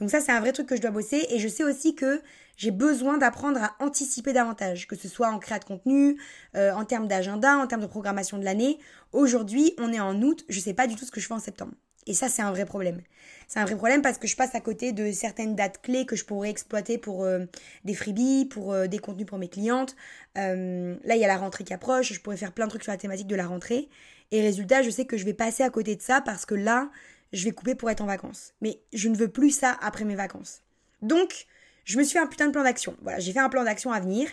Donc 0.00 0.10
ça, 0.10 0.20
c'est 0.20 0.32
un 0.32 0.40
vrai 0.40 0.52
truc 0.52 0.66
que 0.66 0.76
je 0.76 0.82
dois 0.82 0.90
bosser. 0.90 1.26
Et 1.30 1.38
je 1.38 1.48
sais 1.48 1.64
aussi 1.64 1.94
que 1.94 2.20
j'ai 2.56 2.70
besoin 2.70 3.18
d'apprendre 3.18 3.62
à 3.62 3.76
anticiper 3.80 4.32
davantage, 4.32 4.86
que 4.86 4.96
ce 4.96 5.08
soit 5.08 5.28
en 5.28 5.38
créa 5.38 5.58
de 5.58 5.64
contenu, 5.64 6.18
euh, 6.56 6.72
en 6.72 6.84
termes 6.84 7.08
d'agenda, 7.08 7.56
en 7.58 7.66
termes 7.66 7.82
de 7.82 7.86
programmation 7.86 8.38
de 8.38 8.44
l'année. 8.44 8.78
Aujourd'hui, 9.12 9.74
on 9.78 9.92
est 9.92 10.00
en 10.00 10.20
août, 10.22 10.44
je 10.48 10.60
sais 10.60 10.74
pas 10.74 10.86
du 10.86 10.96
tout 10.96 11.04
ce 11.04 11.10
que 11.10 11.20
je 11.20 11.26
fais 11.26 11.34
en 11.34 11.38
septembre. 11.38 11.72
Et 12.08 12.14
ça, 12.14 12.28
c'est 12.28 12.42
un 12.42 12.52
vrai 12.52 12.64
problème. 12.66 13.00
C'est 13.48 13.58
un 13.58 13.64
vrai 13.64 13.74
problème 13.74 14.00
parce 14.00 14.18
que 14.18 14.28
je 14.28 14.36
passe 14.36 14.54
à 14.54 14.60
côté 14.60 14.92
de 14.92 15.10
certaines 15.10 15.56
dates 15.56 15.82
clés 15.82 16.06
que 16.06 16.14
je 16.14 16.24
pourrais 16.24 16.50
exploiter 16.50 16.98
pour 16.98 17.24
euh, 17.24 17.46
des 17.84 17.94
freebies, 17.94 18.44
pour 18.44 18.72
euh, 18.72 18.86
des 18.86 18.98
contenus 18.98 19.26
pour 19.26 19.38
mes 19.38 19.48
clientes. 19.48 19.96
là, 20.36 20.44
il 20.44 21.20
y 21.20 21.24
a 21.24 21.28
la 21.28 21.36
rentrée 21.36 21.64
qui 21.64 21.74
approche, 21.74 22.12
je 22.12 22.20
pourrais 22.20 22.36
faire 22.36 22.52
plein 22.52 22.66
de 22.66 22.70
trucs 22.70 22.84
sur 22.84 22.92
la 22.92 22.98
thématique 22.98 23.26
de 23.26 23.34
la 23.34 23.46
rentrée. 23.46 23.88
Et 24.30 24.40
résultat, 24.40 24.82
je 24.82 24.90
sais 24.90 25.04
que 25.04 25.16
je 25.16 25.24
vais 25.24 25.34
passer 25.34 25.62
à 25.62 25.70
côté 25.70 25.96
de 25.96 26.02
ça 26.02 26.20
parce 26.20 26.46
que 26.46 26.54
là, 26.54 26.90
je 27.32 27.44
vais 27.44 27.52
couper 27.52 27.74
pour 27.74 27.90
être 27.90 28.00
en 28.00 28.06
vacances. 28.06 28.54
Mais 28.60 28.80
je 28.92 29.08
ne 29.08 29.16
veux 29.16 29.28
plus 29.28 29.50
ça 29.50 29.76
après 29.80 30.04
mes 30.04 30.16
vacances. 30.16 30.62
Donc, 31.02 31.46
je 31.84 31.98
me 31.98 32.02
suis 32.02 32.14
fait 32.14 32.18
un 32.18 32.26
putain 32.26 32.46
de 32.46 32.52
plan 32.52 32.64
d'action. 32.64 32.96
Voilà, 33.02 33.18
j'ai 33.18 33.32
fait 33.32 33.40
un 33.40 33.48
plan 33.48 33.64
d'action 33.64 33.92
à 33.92 34.00
venir. 34.00 34.28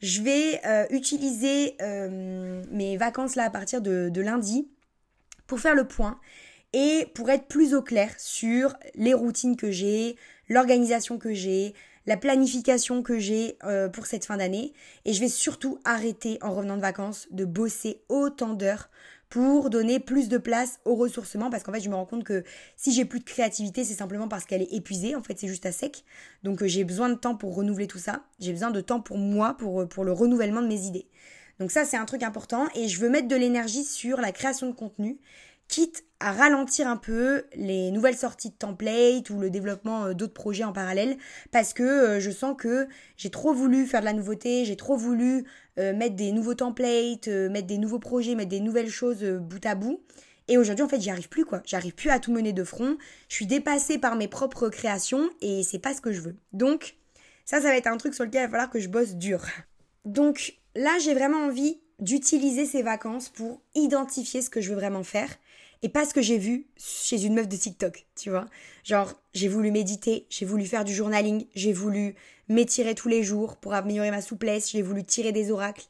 Je 0.00 0.22
vais 0.22 0.60
euh, 0.64 0.86
utiliser 0.90 1.76
euh, 1.80 2.62
mes 2.70 2.96
vacances 2.96 3.36
là 3.36 3.44
à 3.44 3.50
partir 3.50 3.80
de, 3.80 4.10
lundi 4.20 4.68
pour 5.46 5.60
faire 5.60 5.74
le 5.74 5.86
point 5.86 6.18
et 6.72 7.06
pour 7.14 7.30
être 7.30 7.46
plus 7.46 7.74
au 7.74 7.82
clair 7.82 8.12
sur 8.18 8.74
les 8.94 9.14
routines 9.14 9.56
que 9.56 9.70
j'ai, 9.70 10.16
l'organisation 10.48 11.18
que 11.18 11.34
j'ai, 11.34 11.74
la 12.06 12.16
planification 12.16 13.02
que 13.02 13.18
j'ai 13.18 13.58
euh, 13.64 13.88
pour 13.88 14.06
cette 14.06 14.24
fin 14.24 14.36
d'année. 14.36 14.72
Et 15.04 15.12
je 15.12 15.20
vais 15.20 15.28
surtout 15.28 15.78
arrêter 15.84 16.38
en 16.40 16.52
revenant 16.52 16.76
de 16.76 16.82
vacances 16.82 17.28
de 17.30 17.44
bosser 17.44 18.02
autant 18.08 18.54
d'heures 18.54 18.90
pour 19.32 19.70
donner 19.70 19.98
plus 19.98 20.28
de 20.28 20.36
place 20.36 20.78
au 20.84 20.94
ressourcement 20.94 21.48
parce 21.48 21.62
qu'en 21.62 21.72
fait 21.72 21.80
je 21.80 21.88
me 21.88 21.94
rends 21.94 22.04
compte 22.04 22.22
que 22.22 22.44
si 22.76 22.92
j'ai 22.92 23.06
plus 23.06 23.18
de 23.18 23.24
créativité 23.24 23.82
c'est 23.82 23.94
simplement 23.94 24.28
parce 24.28 24.44
qu'elle 24.44 24.60
est 24.60 24.74
épuisée 24.74 25.16
en 25.16 25.22
fait 25.22 25.38
c'est 25.38 25.48
juste 25.48 25.64
à 25.64 25.72
sec. 25.72 26.04
Donc 26.42 26.62
euh, 26.62 26.66
j'ai 26.66 26.84
besoin 26.84 27.08
de 27.08 27.14
temps 27.14 27.34
pour 27.34 27.54
renouveler 27.54 27.86
tout 27.86 27.96
ça. 27.96 28.24
J'ai 28.40 28.52
besoin 28.52 28.70
de 28.70 28.82
temps 28.82 29.00
pour 29.00 29.16
moi 29.16 29.54
pour, 29.54 29.80
euh, 29.80 29.86
pour 29.86 30.04
le 30.04 30.12
renouvellement 30.12 30.60
de 30.60 30.66
mes 30.66 30.82
idées. 30.82 31.06
Donc 31.60 31.70
ça 31.70 31.86
c'est 31.86 31.96
un 31.96 32.04
truc 32.04 32.22
important 32.22 32.66
et 32.74 32.88
je 32.88 33.00
veux 33.00 33.08
mettre 33.08 33.26
de 33.26 33.34
l'énergie 33.34 33.84
sur 33.84 34.20
la 34.20 34.32
création 34.32 34.66
de 34.66 34.74
contenu 34.74 35.16
quitte 35.72 36.04
à 36.20 36.32
ralentir 36.32 36.86
un 36.86 36.98
peu 36.98 37.44
les 37.56 37.90
nouvelles 37.92 38.16
sorties 38.16 38.50
de 38.50 38.54
templates 38.54 39.30
ou 39.30 39.40
le 39.40 39.48
développement 39.48 40.04
euh, 40.04 40.12
d'autres 40.12 40.34
projets 40.34 40.64
en 40.64 40.72
parallèle 40.74 41.16
parce 41.50 41.72
que 41.72 41.82
euh, 41.82 42.20
je 42.20 42.30
sens 42.30 42.54
que 42.58 42.86
j'ai 43.16 43.30
trop 43.30 43.54
voulu 43.54 43.86
faire 43.86 44.00
de 44.00 44.04
la 44.04 44.12
nouveauté, 44.12 44.66
j'ai 44.66 44.76
trop 44.76 44.98
voulu 44.98 45.46
euh, 45.78 45.96
mettre 45.96 46.14
des 46.14 46.30
nouveaux 46.32 46.52
templates, 46.52 47.26
mettre 47.26 47.66
des 47.66 47.78
nouveaux 47.78 47.98
projets, 47.98 48.34
mettre 48.34 48.50
des 48.50 48.60
nouvelles 48.60 48.90
choses 48.90 49.24
bout 49.24 49.64
à 49.64 49.74
bout. 49.74 50.02
Et 50.48 50.58
aujourd'hui, 50.58 50.84
en 50.84 50.88
fait, 50.88 51.00
j'y 51.00 51.08
arrive 51.08 51.30
plus, 51.30 51.46
quoi. 51.46 51.62
J'arrive 51.64 51.94
plus 51.94 52.10
à 52.10 52.18
tout 52.18 52.32
mener 52.32 52.52
de 52.52 52.64
front. 52.64 52.98
Je 53.28 53.34
suis 53.34 53.46
dépassée 53.46 53.96
par 53.96 54.16
mes 54.16 54.28
propres 54.28 54.68
créations 54.68 55.30
et 55.40 55.62
c'est 55.62 55.78
pas 55.78 55.94
ce 55.94 56.02
que 56.02 56.12
je 56.12 56.20
veux. 56.20 56.36
Donc, 56.52 56.96
ça, 57.46 57.62
ça 57.62 57.68
va 57.68 57.76
être 57.76 57.86
un 57.86 57.96
truc 57.96 58.12
sur 58.12 58.24
lequel 58.24 58.42
il 58.42 58.44
va 58.44 58.50
falloir 58.50 58.70
que 58.70 58.80
je 58.80 58.88
bosse 58.88 59.14
dur. 59.14 59.42
Donc, 60.04 60.58
là, 60.74 60.98
j'ai 60.98 61.14
vraiment 61.14 61.46
envie 61.46 61.80
d'utiliser 62.00 62.66
ces 62.66 62.82
vacances 62.82 63.28
pour 63.28 63.62
identifier 63.74 64.42
ce 64.42 64.50
que 64.50 64.60
je 64.60 64.70
veux 64.70 64.74
vraiment 64.74 65.04
faire 65.04 65.30
et 65.82 65.88
pas 65.88 66.04
ce 66.04 66.14
que 66.14 66.22
j'ai 66.22 66.38
vu 66.38 66.66
chez 66.76 67.24
une 67.24 67.34
meuf 67.34 67.48
de 67.48 67.56
TikTok, 67.56 68.06
tu 68.16 68.30
vois. 68.30 68.46
Genre, 68.84 69.12
j'ai 69.34 69.48
voulu 69.48 69.70
méditer, 69.70 70.26
j'ai 70.30 70.46
voulu 70.46 70.64
faire 70.64 70.84
du 70.84 70.94
journaling, 70.94 71.46
j'ai 71.54 71.72
voulu 71.72 72.14
m'étirer 72.48 72.94
tous 72.94 73.08
les 73.08 73.22
jours 73.22 73.56
pour 73.56 73.74
améliorer 73.74 74.10
ma 74.10 74.22
souplesse, 74.22 74.70
j'ai 74.70 74.82
voulu 74.82 75.04
tirer 75.04 75.32
des 75.32 75.50
oracles. 75.50 75.86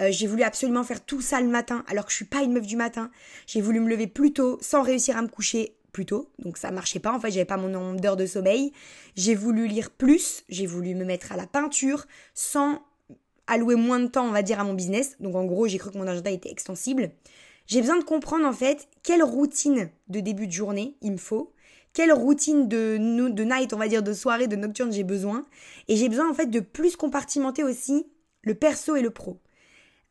Euh, 0.00 0.10
j'ai 0.10 0.26
voulu 0.26 0.42
absolument 0.42 0.82
faire 0.82 1.04
tout 1.04 1.20
ça 1.20 1.40
le 1.40 1.46
matin 1.46 1.84
alors 1.86 2.04
que 2.04 2.10
je 2.10 2.16
suis 2.16 2.24
pas 2.24 2.42
une 2.42 2.52
meuf 2.52 2.66
du 2.66 2.76
matin. 2.76 3.10
J'ai 3.46 3.60
voulu 3.60 3.80
me 3.80 3.88
lever 3.88 4.06
plus 4.06 4.32
tôt 4.32 4.58
sans 4.60 4.82
réussir 4.82 5.16
à 5.16 5.22
me 5.22 5.28
coucher 5.28 5.76
plus 5.92 6.06
tôt. 6.06 6.30
Donc 6.40 6.58
ça 6.58 6.70
marchait 6.70 6.98
pas. 6.98 7.12
En 7.12 7.20
fait, 7.20 7.30
j'avais 7.30 7.44
pas 7.44 7.56
mon 7.56 7.68
nombre 7.68 8.00
d'heures 8.00 8.16
de 8.16 8.26
sommeil. 8.26 8.72
J'ai 9.16 9.34
voulu 9.34 9.68
lire 9.68 9.90
plus. 9.90 10.42
J'ai 10.48 10.66
voulu 10.66 10.94
me 10.94 11.04
mettre 11.04 11.32
à 11.32 11.36
la 11.36 11.46
peinture 11.46 12.06
sans 12.34 12.82
allouer 13.46 13.76
moins 13.76 14.00
de 14.00 14.08
temps, 14.08 14.26
on 14.26 14.32
va 14.32 14.42
dire, 14.42 14.58
à 14.58 14.64
mon 14.64 14.74
business. 14.74 15.16
Donc 15.20 15.36
en 15.36 15.44
gros, 15.44 15.68
j'ai 15.68 15.78
cru 15.78 15.90
que 15.92 15.98
mon 15.98 16.06
agenda 16.06 16.30
était 16.30 16.50
extensible. 16.50 17.10
J'ai 17.66 17.80
besoin 17.80 17.98
de 17.98 18.04
comprendre 18.04 18.46
en 18.46 18.52
fait 18.52 18.88
quelle 19.02 19.22
routine 19.22 19.90
de 20.08 20.20
début 20.20 20.46
de 20.46 20.52
journée 20.52 20.96
il 21.00 21.12
me 21.12 21.16
faut, 21.16 21.54
quelle 21.94 22.12
routine 22.12 22.68
de, 22.68 22.98
night, 22.98 23.72
on 23.72 23.78
va 23.78 23.88
dire, 23.88 24.02
de 24.02 24.12
soirée, 24.12 24.48
de 24.48 24.56
nocturne 24.56 24.92
j'ai 24.92 25.04
besoin. 25.04 25.46
Et 25.88 25.96
j'ai 25.96 26.08
besoin 26.08 26.28
en 26.28 26.34
fait 26.34 26.46
de 26.46 26.60
plus 26.60 26.96
compartimenter 26.96 27.62
aussi 27.62 28.06
le 28.42 28.54
perso 28.54 28.96
et 28.96 29.02
le 29.02 29.10
pro. 29.10 29.40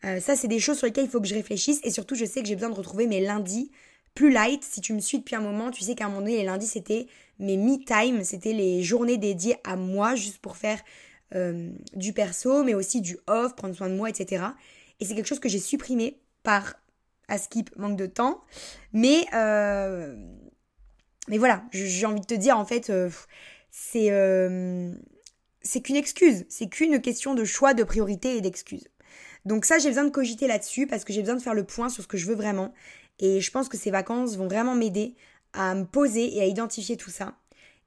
Euh, 0.05 0.19
ça, 0.19 0.35
c'est 0.35 0.47
des 0.47 0.59
choses 0.59 0.77
sur 0.77 0.87
lesquelles 0.87 1.05
il 1.05 1.09
faut 1.09 1.21
que 1.21 1.27
je 1.27 1.35
réfléchisse. 1.35 1.81
Et 1.83 1.91
surtout, 1.91 2.15
je 2.15 2.25
sais 2.25 2.41
que 2.41 2.47
j'ai 2.47 2.55
besoin 2.55 2.69
de 2.69 2.75
retrouver 2.75 3.05
mes 3.05 3.19
lundis 3.19 3.69
plus 4.15 4.31
light. 4.31 4.63
Si 4.63 4.79
tu 4.81 4.93
me 4.93 4.99
suis 4.99 5.19
depuis 5.19 5.35
un 5.35 5.41
moment, 5.41 5.71
tu 5.71 5.83
sais 5.83 5.93
qu'à 5.93 6.05
un 6.05 6.07
moment 6.07 6.21
donné, 6.21 6.37
les 6.37 6.45
lundis, 6.45 6.67
c'était 6.67 7.07
mes 7.39 7.57
me-time. 7.57 8.23
C'était 8.23 8.53
les 8.53 8.81
journées 8.81 9.17
dédiées 9.17 9.57
à 9.65 9.75
moi, 9.75 10.15
juste 10.15 10.37
pour 10.37 10.55
faire 10.55 10.79
euh, 11.35 11.69
du 11.95 12.13
perso, 12.13 12.63
mais 12.63 12.75
aussi 12.75 13.01
du 13.01 13.17
off, 13.27 13.55
prendre 13.55 13.75
soin 13.75 13.89
de 13.89 13.95
moi, 13.95 14.09
etc. 14.09 14.45
Et 14.99 15.05
c'est 15.05 15.15
quelque 15.15 15.27
chose 15.27 15.39
que 15.39 15.49
j'ai 15.49 15.59
supprimé 15.59 16.19
par 16.43 16.75
à 17.27 17.37
skip, 17.37 17.75
manque 17.77 17.97
de 17.97 18.05
temps. 18.05 18.43
Mais, 18.91 19.25
euh, 19.33 20.15
mais 21.27 21.37
voilà, 21.37 21.63
j'ai 21.71 22.05
envie 22.05 22.21
de 22.21 22.25
te 22.25 22.33
dire, 22.33 22.57
en 22.57 22.65
fait, 22.65 22.89
euh, 22.89 23.09
c'est 23.71 24.11
euh, 24.11 24.93
c'est 25.61 25.81
qu'une 25.81 25.95
excuse. 25.95 26.45
C'est 26.49 26.67
qu'une 26.67 27.01
question 27.01 27.33
de 27.33 27.45
choix, 27.45 27.73
de 27.73 27.83
priorité 27.83 28.37
et 28.37 28.41
d'excuse. 28.41 28.87
Donc 29.45 29.65
ça, 29.65 29.79
j'ai 29.79 29.89
besoin 29.89 30.05
de 30.05 30.09
cogiter 30.09 30.47
là-dessus 30.47 30.87
parce 30.87 31.03
que 31.03 31.13
j'ai 31.13 31.21
besoin 31.21 31.35
de 31.35 31.41
faire 31.41 31.53
le 31.53 31.63
point 31.63 31.89
sur 31.89 32.03
ce 32.03 32.07
que 32.07 32.17
je 32.17 32.27
veux 32.27 32.35
vraiment. 32.35 32.73
Et 33.19 33.41
je 33.41 33.51
pense 33.51 33.69
que 33.69 33.77
ces 33.77 33.91
vacances 33.91 34.37
vont 34.37 34.47
vraiment 34.47 34.75
m'aider 34.75 35.15
à 35.53 35.75
me 35.75 35.85
poser 35.85 36.35
et 36.35 36.41
à 36.41 36.45
identifier 36.45 36.97
tout 36.97 37.09
ça. 37.09 37.35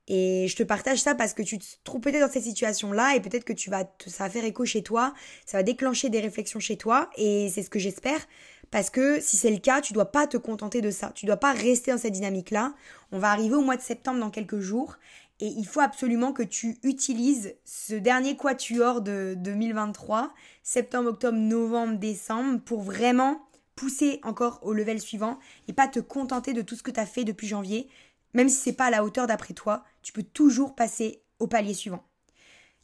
Et 0.09 0.47
je 0.49 0.55
te 0.55 0.63
partage 0.63 0.99
ça 0.99 1.17
parce 1.17 1.35
que 1.35 1.43
tu 1.43 1.59
te 1.59 1.65
trouves 1.83 2.01
peut-être 2.01 2.21
dans 2.21 2.33
cette 2.33 2.45
situation-là 2.45 3.17
et 3.17 3.21
peut-être 3.21 3.45
que 3.45 3.53
tu 3.53 3.71
vas 3.71 3.91
ça 4.07 4.25
va 4.25 4.31
faire 4.31 4.45
écho 4.45 4.65
chez 4.65 4.83
toi, 4.83 5.13
ça 5.47 5.59
va 5.59 5.63
déclencher 5.65 6.11
des 6.11 6.21
réflexions 6.21 6.61
chez 6.61 6.77
toi 6.77 7.11
et 7.17 7.51
c'est 7.53 7.65
ce 7.65 7.71
que 7.71 7.81
j'espère 7.81 8.21
parce 8.71 8.91
que 8.91 9.21
si 9.21 9.37
c'est 9.37 9.51
le 9.51 9.59
cas, 9.59 9.81
tu 9.81 9.93
dois 9.93 10.11
pas 10.11 10.27
te 10.27 10.37
contenter 10.37 10.81
de 10.81 10.91
ça. 10.91 11.13
Tu 11.15 11.27
dois 11.27 11.37
pas 11.37 11.53
rester 11.53 11.93
dans 11.93 11.99
cette 11.99 12.13
dynamique-là. 12.13 12.75
On 13.13 13.19
va 13.19 13.31
arriver 13.31 13.55
au 13.55 13.63
mois 13.63 13.77
de 13.77 13.83
septembre 13.83 14.21
dans 14.21 14.31
quelques 14.31 14.61
jours. 14.61 14.97
Et 15.39 15.47
il 15.47 15.67
faut 15.67 15.81
absolument 15.81 16.33
que 16.33 16.43
tu 16.43 16.79
utilises 16.83 17.55
ce 17.65 17.95
dernier 17.95 18.37
quatuor 18.37 19.03
de 19.03 19.35
2023, 19.37 20.33
septembre, 20.63 21.11
octobre, 21.11 21.37
novembre, 21.37 21.99
décembre, 21.99 22.61
pour 22.61 22.81
vraiment 22.81 23.47
pousser 23.75 24.21
encore 24.23 24.59
au 24.63 24.73
level 24.73 24.99
suivant 25.01 25.39
et 25.69 25.75
pas 25.75 25.89
te 25.89 26.01
contenter 26.01 26.55
de 26.55 26.63
tout 26.63 26.75
ce 26.75 26.83
que 26.83 26.91
tu 26.91 27.01
as 27.01 27.07
fait 27.07 27.25
depuis 27.25 27.47
janvier. 27.47 27.89
Même 28.33 28.49
si 28.49 28.57
c'est 28.57 28.73
pas 28.73 28.87
à 28.87 28.91
la 28.91 29.05
hauteur 29.05 29.27
d'après 29.27 29.55
toi, 29.55 29.85
tu 30.03 30.13
peux 30.13 30.23
toujours 30.23 30.75
passer 30.75 31.23
au 31.39 31.47
palier 31.47 31.75
suivant. 31.75 32.03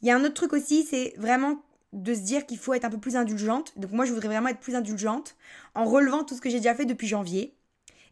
Il 0.01 0.07
y 0.07 0.11
a 0.11 0.15
un 0.15 0.23
autre 0.23 0.35
truc 0.35 0.53
aussi, 0.53 0.83
c'est 0.83 1.15
vraiment 1.17 1.63
de 1.93 2.13
se 2.13 2.21
dire 2.21 2.45
qu'il 2.45 2.57
faut 2.57 2.73
être 2.73 2.85
un 2.85 2.89
peu 2.89 2.99
plus 2.99 3.15
indulgente. 3.15 3.71
Donc 3.77 3.91
moi, 3.91 4.05
je 4.05 4.11
voudrais 4.11 4.27
vraiment 4.27 4.49
être 4.49 4.59
plus 4.59 4.75
indulgente 4.75 5.35
en 5.75 5.85
relevant 5.85 6.23
tout 6.23 6.35
ce 6.35 6.41
que 6.41 6.49
j'ai 6.49 6.57
déjà 6.57 6.75
fait 6.75 6.85
depuis 6.85 7.07
janvier. 7.07 7.55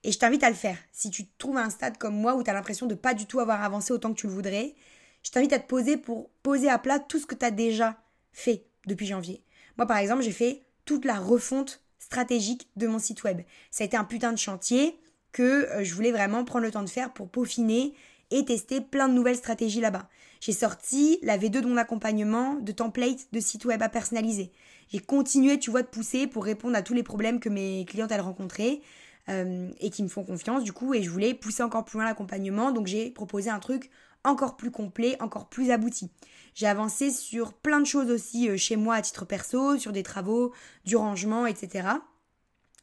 Et 0.03 0.11
je 0.11 0.17
t'invite 0.19 0.43
à 0.43 0.49
le 0.49 0.55
faire. 0.55 0.77
Si 0.91 1.09
tu 1.09 1.27
trouves 1.37 1.57
un 1.57 1.69
stade 1.69 1.97
comme 1.97 2.15
moi 2.15 2.35
où 2.35 2.43
tu 2.43 2.49
as 2.49 2.53
l'impression 2.53 2.85
de 2.85 2.95
pas 2.95 3.13
du 3.13 3.25
tout 3.25 3.39
avoir 3.39 3.63
avancé 3.63 3.91
autant 3.91 4.13
que 4.13 4.19
tu 4.19 4.27
le 4.27 4.33
voudrais, 4.33 4.75
Je 5.23 5.29
t'invite 5.29 5.53
à 5.53 5.59
te 5.59 5.67
poser 5.67 5.97
pour 5.97 6.31
poser 6.41 6.67
à 6.67 6.79
plat 6.79 6.97
tout 6.97 7.19
ce 7.19 7.27
que 7.27 7.35
tu 7.35 7.45
as 7.45 7.51
déjà 7.51 8.01
fait 8.31 8.65
depuis 8.87 9.05
janvier. 9.05 9.43
Moi, 9.77 9.85
par 9.85 9.97
exemple, 9.97 10.23
j'ai 10.23 10.31
fait 10.31 10.63
toute 10.85 11.05
la 11.05 11.19
refonte 11.19 11.83
stratégique 11.99 12.69
de 12.75 12.87
mon 12.87 12.97
site 12.97 13.23
web. 13.23 13.41
Ça 13.69 13.83
a 13.83 13.85
été 13.85 13.95
un 13.97 14.03
putain 14.03 14.31
de 14.31 14.37
chantier 14.37 14.99
que 15.31 15.43
euh, 15.43 15.83
je 15.83 15.93
voulais 15.93 16.11
vraiment 16.11 16.43
prendre 16.43 16.65
le 16.65 16.71
temps 16.71 16.83
de 16.83 16.89
faire 16.89 17.13
pour 17.13 17.29
peaufiner 17.29 17.93
et 18.31 18.45
tester 18.45 18.81
plein 18.81 19.07
de 19.07 19.13
nouvelles 19.13 19.35
stratégies 19.35 19.81
là-bas. 19.81 20.09
J'ai 20.39 20.53
sorti 20.53 21.19
la 21.21 21.37
V2 21.37 21.61
de 21.61 21.67
mon 21.67 21.77
accompagnement 21.77 22.55
de 22.55 22.71
template 22.71 23.27
de 23.31 23.39
site 23.39 23.65
web 23.65 23.81
à 23.83 23.89
personnaliser. 23.89 24.51
J'ai 24.89 24.99
continué, 24.99 25.59
tu 25.59 25.69
vois, 25.69 25.83
de 25.83 25.87
pousser 25.87 26.27
pour 26.27 26.43
répondre 26.43 26.75
à 26.75 26.81
tous 26.81 26.93
les 26.93 27.03
problèmes 27.03 27.39
que 27.39 27.49
mes 27.49 27.85
clientes 27.85 28.11
elles 28.11 28.21
rencontraient 28.21 28.81
euh, 29.29 29.69
et 29.79 29.89
qui 29.89 30.03
me 30.03 30.07
font 30.07 30.23
confiance 30.23 30.63
du 30.63 30.73
coup. 30.73 30.93
Et 30.93 31.03
je 31.03 31.09
voulais 31.09 31.33
pousser 31.33 31.63
encore 31.63 31.85
plus 31.85 31.97
loin 31.97 32.05
l'accompagnement, 32.05 32.71
donc 32.71 32.87
j'ai 32.87 33.11
proposé 33.11 33.49
un 33.49 33.59
truc 33.59 33.89
encore 34.23 34.57
plus 34.57 34.71
complet, 34.71 35.17
encore 35.21 35.49
plus 35.49 35.71
abouti. 35.71 36.09
J'ai 36.53 36.67
avancé 36.67 37.11
sur 37.11 37.53
plein 37.53 37.79
de 37.79 37.85
choses 37.85 38.09
aussi 38.11 38.49
euh, 38.49 38.57
chez 38.57 38.75
moi 38.75 38.95
à 38.95 39.01
titre 39.01 39.25
perso, 39.25 39.77
sur 39.77 39.91
des 39.91 40.03
travaux, 40.03 40.53
du 40.85 40.95
rangement, 40.95 41.45
etc. 41.45 41.87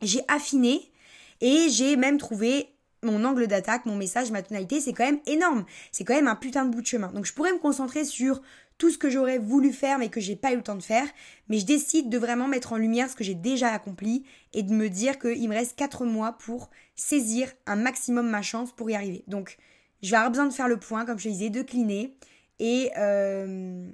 J'ai 0.00 0.22
affiné 0.28 0.92
et 1.40 1.68
j'ai 1.68 1.96
même 1.96 2.18
trouvé 2.18 2.74
mon 3.02 3.24
angle 3.24 3.46
d'attaque, 3.46 3.86
mon 3.86 3.96
message, 3.96 4.30
ma 4.30 4.42
tonalité, 4.42 4.80
c'est 4.80 4.92
quand 4.92 5.04
même 5.04 5.20
énorme. 5.26 5.64
C'est 5.92 6.04
quand 6.04 6.14
même 6.14 6.28
un 6.28 6.36
putain 6.36 6.64
de 6.64 6.70
bout 6.70 6.82
de 6.82 6.86
chemin. 6.86 7.12
Donc 7.12 7.26
je 7.26 7.32
pourrais 7.32 7.52
me 7.52 7.58
concentrer 7.58 8.04
sur 8.04 8.42
tout 8.76 8.90
ce 8.90 8.98
que 8.98 9.10
j'aurais 9.10 9.38
voulu 9.38 9.72
faire 9.72 9.98
mais 9.98 10.08
que 10.08 10.20
j'ai 10.20 10.36
pas 10.36 10.52
eu 10.52 10.56
le 10.56 10.62
temps 10.62 10.76
de 10.76 10.82
faire. 10.82 11.06
Mais 11.48 11.58
je 11.58 11.66
décide 11.66 12.08
de 12.08 12.18
vraiment 12.18 12.48
mettre 12.48 12.72
en 12.72 12.76
lumière 12.76 13.10
ce 13.10 13.16
que 13.16 13.24
j'ai 13.24 13.34
déjà 13.34 13.68
accompli 13.72 14.24
et 14.52 14.62
de 14.62 14.72
me 14.72 14.88
dire 14.88 15.18
qu'il 15.18 15.48
me 15.48 15.54
reste 15.54 15.76
4 15.76 16.04
mois 16.04 16.32
pour 16.32 16.70
saisir 16.94 17.52
un 17.66 17.76
maximum 17.76 18.28
ma 18.28 18.42
chance 18.42 18.72
pour 18.72 18.90
y 18.90 18.94
arriver. 18.94 19.24
Donc 19.26 19.58
je 20.02 20.10
vais 20.10 20.16
avoir 20.16 20.30
besoin 20.30 20.46
de 20.46 20.52
faire 20.52 20.68
le 20.68 20.78
point, 20.78 21.04
comme 21.04 21.18
je 21.18 21.24
te 21.24 21.28
disais, 21.28 21.50
de 21.50 21.62
cliner. 21.62 22.16
Et 22.60 22.90
euh, 22.96 23.88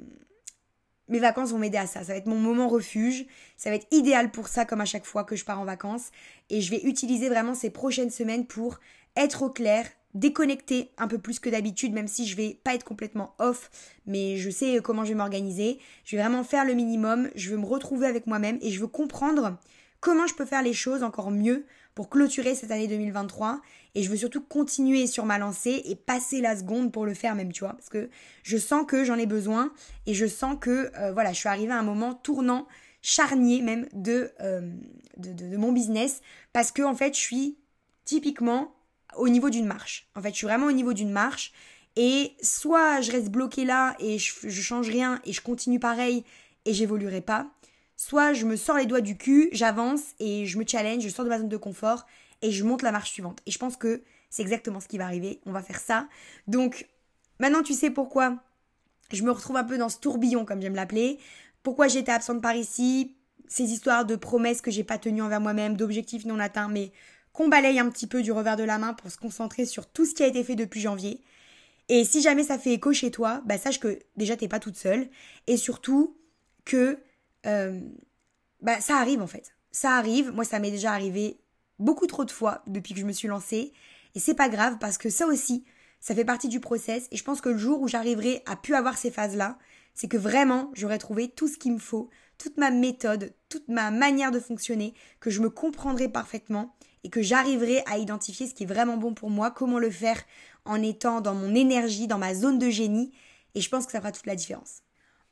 mes 1.08 1.18
vacances 1.18 1.50
vont 1.50 1.58
m'aider 1.58 1.78
à 1.78 1.86
ça. 1.86 2.00
Ça 2.00 2.12
va 2.12 2.18
être 2.18 2.26
mon 2.26 2.38
moment 2.38 2.68
refuge. 2.68 3.26
Ça 3.56 3.70
va 3.70 3.76
être 3.76 3.86
idéal 3.90 4.30
pour 4.30 4.48
ça, 4.48 4.64
comme 4.64 4.80
à 4.80 4.86
chaque 4.86 5.04
fois 5.04 5.24
que 5.24 5.36
je 5.36 5.44
pars 5.44 5.60
en 5.60 5.64
vacances. 5.64 6.10
Et 6.50 6.60
je 6.60 6.70
vais 6.70 6.82
utiliser 6.82 7.28
vraiment 7.28 7.54
ces 7.54 7.70
prochaines 7.70 8.10
semaines 8.10 8.46
pour 8.46 8.80
être 9.16 9.42
au 9.42 9.50
clair, 9.50 9.86
déconnecter 10.14 10.90
un 10.98 11.08
peu 11.08 11.18
plus 11.18 11.38
que 11.38 11.50
d'habitude, 11.50 11.92
même 11.92 12.08
si 12.08 12.26
je 12.26 12.36
vais 12.36 12.58
pas 12.64 12.74
être 12.74 12.84
complètement 12.84 13.34
off, 13.38 13.70
mais 14.06 14.36
je 14.36 14.50
sais 14.50 14.80
comment 14.82 15.04
je 15.04 15.10
vais 15.10 15.14
m'organiser. 15.14 15.78
Je 16.04 16.16
vais 16.16 16.22
vraiment 16.22 16.44
faire 16.44 16.64
le 16.64 16.74
minimum. 16.74 17.30
Je 17.34 17.50
veux 17.50 17.58
me 17.58 17.66
retrouver 17.66 18.06
avec 18.06 18.26
moi-même 18.26 18.58
et 18.62 18.70
je 18.70 18.80
veux 18.80 18.88
comprendre 18.88 19.58
comment 20.00 20.26
je 20.26 20.34
peux 20.34 20.46
faire 20.46 20.62
les 20.62 20.74
choses 20.74 21.02
encore 21.02 21.30
mieux 21.30 21.66
pour 21.94 22.10
clôturer 22.10 22.54
cette 22.54 22.70
année 22.70 22.88
2023 22.88 23.60
et 23.94 24.02
je 24.02 24.10
veux 24.10 24.16
surtout 24.16 24.40
continuer 24.40 25.06
sur 25.06 25.24
ma 25.24 25.38
lancée 25.38 25.82
et 25.84 25.94
passer 25.94 26.40
la 26.40 26.56
seconde 26.56 26.92
pour 26.92 27.06
le 27.06 27.14
faire 27.14 27.34
même, 27.34 27.52
tu 27.52 27.60
vois, 27.60 27.74
parce 27.74 27.88
que 27.88 28.10
je 28.42 28.56
sens 28.56 28.84
que 28.86 29.04
j'en 29.04 29.16
ai 29.16 29.26
besoin 29.26 29.72
et 30.06 30.14
je 30.14 30.26
sens 30.26 30.56
que 30.60 30.90
euh, 30.96 31.12
voilà, 31.12 31.32
je 31.32 31.38
suis 31.38 31.48
arrivée 31.48 31.72
à 31.72 31.78
un 31.78 31.84
moment 31.84 32.14
tournant, 32.14 32.66
charnier 33.02 33.62
même 33.62 33.86
de, 33.92 34.32
euh, 34.40 34.62
de, 35.16 35.56
mon 35.56 35.72
business. 35.72 36.22
Parce 36.52 36.72
que 36.72 36.82
en 36.82 36.94
fait, 36.94 37.14
je 37.14 37.20
suis 37.20 37.58
typiquement 38.04 38.74
au 39.16 39.28
niveau 39.28 39.50
d'une 39.50 39.66
marche. 39.66 40.08
En 40.16 40.22
fait, 40.22 40.30
je 40.30 40.36
suis 40.36 40.46
vraiment 40.46 40.66
au 40.66 40.72
niveau 40.72 40.92
d'une 40.92 41.12
marche. 41.12 41.52
Et 41.96 42.32
soit 42.42 43.00
je 43.00 43.12
reste 43.12 43.28
bloquée 43.28 43.64
là 43.64 43.94
et 44.00 44.18
je, 44.18 44.32
je 44.42 44.62
change 44.62 44.88
rien 44.88 45.20
et 45.24 45.32
je 45.32 45.40
continue 45.40 45.78
pareil 45.78 46.24
et 46.64 46.72
j'évoluerai 46.72 47.20
pas, 47.20 47.52
Soit 47.96 48.32
je 48.32 48.44
me 48.44 48.56
sors 48.56 48.76
les 48.76 48.86
doigts 48.86 49.00
du 49.00 49.16
cul, 49.16 49.48
j'avance 49.52 50.14
et 50.18 50.46
je 50.46 50.58
me 50.58 50.64
challenge, 50.66 51.02
je 51.02 51.08
sors 51.08 51.24
de 51.24 51.30
ma 51.30 51.38
zone 51.38 51.48
de 51.48 51.56
confort 51.56 52.06
et 52.44 52.52
je 52.52 52.62
monte 52.62 52.82
la 52.82 52.92
marche 52.92 53.10
suivante. 53.10 53.40
Et 53.46 53.50
je 53.50 53.58
pense 53.58 53.76
que 53.76 54.02
c'est 54.30 54.42
exactement 54.42 54.78
ce 54.78 54.86
qui 54.86 54.98
va 54.98 55.06
arriver. 55.06 55.40
On 55.46 55.52
va 55.52 55.62
faire 55.62 55.80
ça. 55.80 56.06
Donc 56.46 56.88
maintenant 57.40 57.62
tu 57.62 57.72
sais 57.72 57.90
pourquoi 57.90 58.38
je 59.10 59.22
me 59.22 59.30
retrouve 59.30 59.56
un 59.56 59.64
peu 59.64 59.78
dans 59.78 59.88
ce 59.88 59.98
tourbillon 59.98 60.44
comme 60.44 60.60
j'aime 60.60 60.74
l'appeler. 60.74 61.18
Pourquoi 61.62 61.88
j'étais 61.88 62.12
absente 62.12 62.42
par 62.42 62.54
ici, 62.54 63.16
ces 63.48 63.64
histoires 63.72 64.04
de 64.04 64.14
promesses 64.14 64.60
que 64.60 64.70
j'ai 64.70 64.84
pas 64.84 64.98
tenues 64.98 65.22
envers 65.22 65.40
moi-même, 65.40 65.76
d'objectifs 65.76 66.26
non 66.26 66.38
atteints, 66.38 66.68
mais 66.68 66.92
qu'on 67.32 67.48
balaye 67.48 67.78
un 67.78 67.88
petit 67.88 68.06
peu 68.06 68.22
du 68.22 68.30
revers 68.30 68.56
de 68.56 68.64
la 68.64 68.78
main 68.78 68.92
pour 68.92 69.10
se 69.10 69.16
concentrer 69.16 69.64
sur 69.64 69.86
tout 69.86 70.04
ce 70.04 70.14
qui 70.14 70.22
a 70.22 70.26
été 70.26 70.44
fait 70.44 70.54
depuis 70.54 70.80
janvier. 70.80 71.22
Et 71.88 72.04
si 72.04 72.20
jamais 72.20 72.44
ça 72.44 72.58
fait 72.58 72.74
écho 72.74 72.92
chez 72.92 73.10
toi, 73.10 73.42
bah 73.46 73.56
sache 73.56 73.80
que 73.80 73.98
déjà 74.16 74.36
t'es 74.36 74.48
pas 74.48 74.60
toute 74.60 74.76
seule 74.76 75.08
et 75.46 75.56
surtout 75.56 76.16
que 76.64 76.98
euh, 77.46 77.80
bah, 78.60 78.80
ça 78.80 78.96
arrive 78.98 79.22
en 79.22 79.26
fait. 79.26 79.54
Ça 79.70 79.96
arrive. 79.96 80.30
Moi, 80.32 80.44
ça 80.44 80.58
m'est 80.58 80.70
déjà 80.70 80.92
arrivé 80.92 81.38
beaucoup 81.78 82.06
trop 82.06 82.24
de 82.24 82.30
fois 82.30 82.62
depuis 82.66 82.94
que 82.94 83.00
je 83.00 83.06
me 83.06 83.12
suis 83.12 83.28
lancée. 83.28 83.72
Et 84.14 84.20
c'est 84.20 84.34
pas 84.34 84.48
grave 84.48 84.78
parce 84.80 84.98
que 84.98 85.10
ça 85.10 85.26
aussi, 85.26 85.64
ça 86.00 86.14
fait 86.14 86.24
partie 86.24 86.48
du 86.48 86.60
process. 86.60 87.08
Et 87.10 87.16
je 87.16 87.24
pense 87.24 87.40
que 87.40 87.48
le 87.48 87.58
jour 87.58 87.80
où 87.80 87.88
j'arriverai 87.88 88.42
à 88.46 88.56
pu 88.56 88.74
avoir 88.74 88.96
ces 88.96 89.10
phases-là, 89.10 89.58
c'est 89.94 90.08
que 90.08 90.16
vraiment, 90.16 90.70
j'aurai 90.74 90.98
trouvé 90.98 91.28
tout 91.28 91.48
ce 91.48 91.58
qu'il 91.58 91.72
me 91.72 91.78
faut, 91.78 92.10
toute 92.38 92.56
ma 92.58 92.70
méthode, 92.70 93.32
toute 93.48 93.68
ma 93.68 93.90
manière 93.90 94.32
de 94.32 94.40
fonctionner, 94.40 94.94
que 95.20 95.30
je 95.30 95.40
me 95.40 95.50
comprendrai 95.50 96.08
parfaitement 96.08 96.74
et 97.04 97.10
que 97.10 97.22
j'arriverai 97.22 97.82
à 97.86 97.98
identifier 97.98 98.46
ce 98.48 98.54
qui 98.54 98.64
est 98.64 98.66
vraiment 98.66 98.96
bon 98.96 99.14
pour 99.14 99.30
moi, 99.30 99.50
comment 99.50 99.78
le 99.78 99.90
faire 99.90 100.22
en 100.64 100.82
étant 100.82 101.20
dans 101.20 101.34
mon 101.34 101.54
énergie, 101.54 102.06
dans 102.06 102.18
ma 102.18 102.34
zone 102.34 102.58
de 102.58 102.70
génie. 102.70 103.12
Et 103.54 103.60
je 103.60 103.68
pense 103.68 103.86
que 103.86 103.92
ça 103.92 104.00
fera 104.00 104.10
toute 104.10 104.26
la 104.26 104.36
différence. 104.36 104.82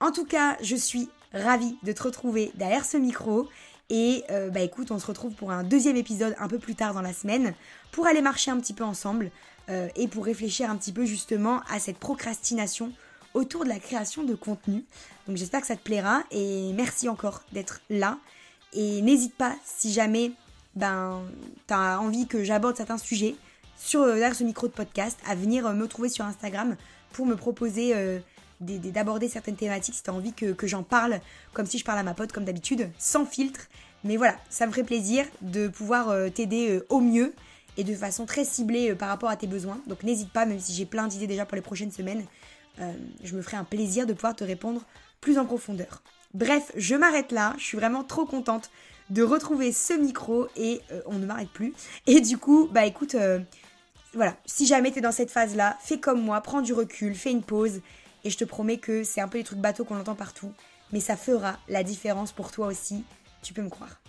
En 0.01 0.13
tout 0.13 0.27
cas, 0.27 0.57
je 0.63 0.77
suis 0.77 1.09
ravie 1.33 1.77
de 1.83 1.93
te 1.93 2.03
retrouver 2.03 2.53
derrière 2.55 2.85
ce 2.85 2.97
micro. 2.97 3.49
Et 3.91 4.25
euh, 4.31 4.51
bah 4.51 4.61
écoute, 4.61 4.91
on 4.91 4.99
se 4.99 5.07
retrouve 5.07 5.35
pour 5.35 5.51
un 5.51 5.63
deuxième 5.63 5.97
épisode 5.97 6.35
un 6.39 6.49
peu 6.49 6.59
plus 6.59 6.75
tard 6.75 6.95
dans 6.95 7.03
la 7.03 7.13
semaine 7.13 7.55
pour 7.91 8.07
aller 8.07 8.23
marcher 8.23 8.51
un 8.51 8.59
petit 8.59 8.73
peu 8.73 8.85
ensemble 8.85 9.31
euh, 9.69 9.89
et 9.97 10.09
pour 10.09 10.25
réfléchir 10.25 10.71
un 10.71 10.77
petit 10.77 10.93
peu 10.93 11.05
justement 11.05 11.61
à 11.69 11.79
cette 11.79 11.99
procrastination 11.99 12.93
autour 13.35 13.65
de 13.65 13.69
la 13.69 13.79
création 13.79 14.25
de 14.25 14.35
contenu. 14.35 14.85
Donc 15.27 15.37
j'espère 15.37 15.61
que 15.61 15.67
ça 15.67 15.77
te 15.77 15.83
plaira 15.83 16.23
et 16.31 16.73
merci 16.75 17.09
encore 17.09 17.43
d'être 17.53 17.81
là. 17.91 18.19
Et 18.73 19.03
n'hésite 19.03 19.35
pas 19.35 19.55
si 19.65 19.93
jamais 19.93 20.33
ben, 20.75 21.23
tu 21.69 21.75
as 21.75 22.01
envie 22.01 22.27
que 22.27 22.45
j'aborde 22.45 22.77
certains 22.77 22.99
sujets 22.99 23.37
sur 23.77 24.01
euh, 24.01 24.15
derrière 24.15 24.35
ce 24.35 24.45
micro 24.45 24.69
de 24.69 24.73
podcast 24.73 25.19
à 25.27 25.35
venir 25.35 25.71
me 25.75 25.87
trouver 25.87 26.09
sur 26.09 26.25
Instagram 26.25 26.77
pour 27.13 27.27
me 27.27 27.37
proposer 27.37 27.93
d'aborder 28.63 29.29
certaines 29.29 29.57
thématiques 29.57 29.95
si 29.95 30.03
tu 30.03 30.11
as 30.11 30.15
envie 30.15 30.33
que, 30.33 30.67
j'en 30.67 30.83
parle, 30.83 31.21
comme 31.53 31.67
si 31.67 31.79
je 31.79 31.85
parle 31.85 31.99
à 31.99 32.03
ma 32.03 32.15
pote 32.15 32.33
comme 32.33 32.45
d'habitude, 32.45 32.91
sans 32.99 33.27
filtre. 33.27 33.69
Mais 34.05 34.17
voilà, 34.17 34.37
ça 34.51 34.67
me 34.67 34.73
ferait 34.73 34.85
plaisir 34.85 35.25
de 35.43 35.69
pouvoir 35.69 36.09
euh, 36.09 36.29
t'aider 36.29 36.71
euh, 36.71 36.87
au 36.89 37.01
mieux 37.01 37.33
et 37.77 37.85
de 37.85 37.95
façon 37.95 38.27
très 38.27 38.45
ciblée 38.45 38.91
euh, 38.91 38.95
par 38.97 39.09
rapport 39.09 39.29
à 39.29 39.37
tes 39.37 39.47
besoins. 39.47 39.81
Donc 39.87 40.03
n'hésite 40.03 40.33
pas, 40.33 40.45
même 40.45 40.59
si 40.59 40.73
j'ai 40.73 40.87
plein 40.87 41.07
d'idées 41.07 41.29
déjà 41.29 41.47
pour 41.47 41.57
les 41.57 41.63
prochaines 41.63 41.93
semaines, 41.93 42.25
je 43.23 43.37
me 43.37 43.43
ferai 43.43 43.59
un 43.59 43.65
plaisir 43.65 44.07
de 44.07 44.15
pouvoir 44.15 44.35
te 44.35 44.43
répondre 44.43 44.83
plus 45.21 45.39
en 45.39 45.45
profondeur. 45.45 46.03
Bref, 46.33 46.73
je 46.75 46.97
m'arrête 46.97 47.31
là, 47.31 47.55
je 47.59 47.65
suis 47.65 47.77
vraiment 47.77 48.03
trop 48.03 48.25
contente 48.25 48.71
de 49.11 49.23
retrouver 49.23 49.73
ce 49.73 49.93
micro 49.93 50.49
et 50.57 50.81
on 51.05 51.19
ne 51.19 51.27
m'arrête 51.27 51.51
plus. 51.51 51.75
Et 52.07 52.23
du 52.23 52.39
coup, 52.39 52.71
bah 52.73 52.87
écoute, 52.87 53.15
voilà, 54.15 54.37
si 54.47 54.67
jamais 54.67 54.91
tu 54.91 55.03
dans 55.03 55.13
cette 55.13 55.31
phase-là, 55.31 55.77
fais 55.81 56.01
comme 56.01 56.23
moi, 56.23 56.41
prends 56.41 56.63
du 56.63 56.73
recul, 56.73 57.15
fais 57.15 57.31
une 57.31 57.43
pause 57.43 57.83
et 58.25 58.31
je 58.31 58.39
te 58.39 58.45
promets 58.45 58.79
que 58.79 59.05
c'est 59.05 59.21
un 59.21 59.29
peu 59.29 59.39
les 59.39 59.45
trucs 59.45 59.59
bateaux 59.59 59.85
qu'on 59.85 59.99
entend 59.99 60.15
partout, 60.15 60.53
mais 60.93 61.01
ça 61.01 61.17
fera 61.17 61.59
la 61.69 61.83
différence 61.83 62.33
pour 62.33 62.51
toi 62.51 62.67
aussi, 62.67 63.05
tu 63.43 63.55
peux 63.55 63.63
me 63.63 63.71
croire. 63.71 64.02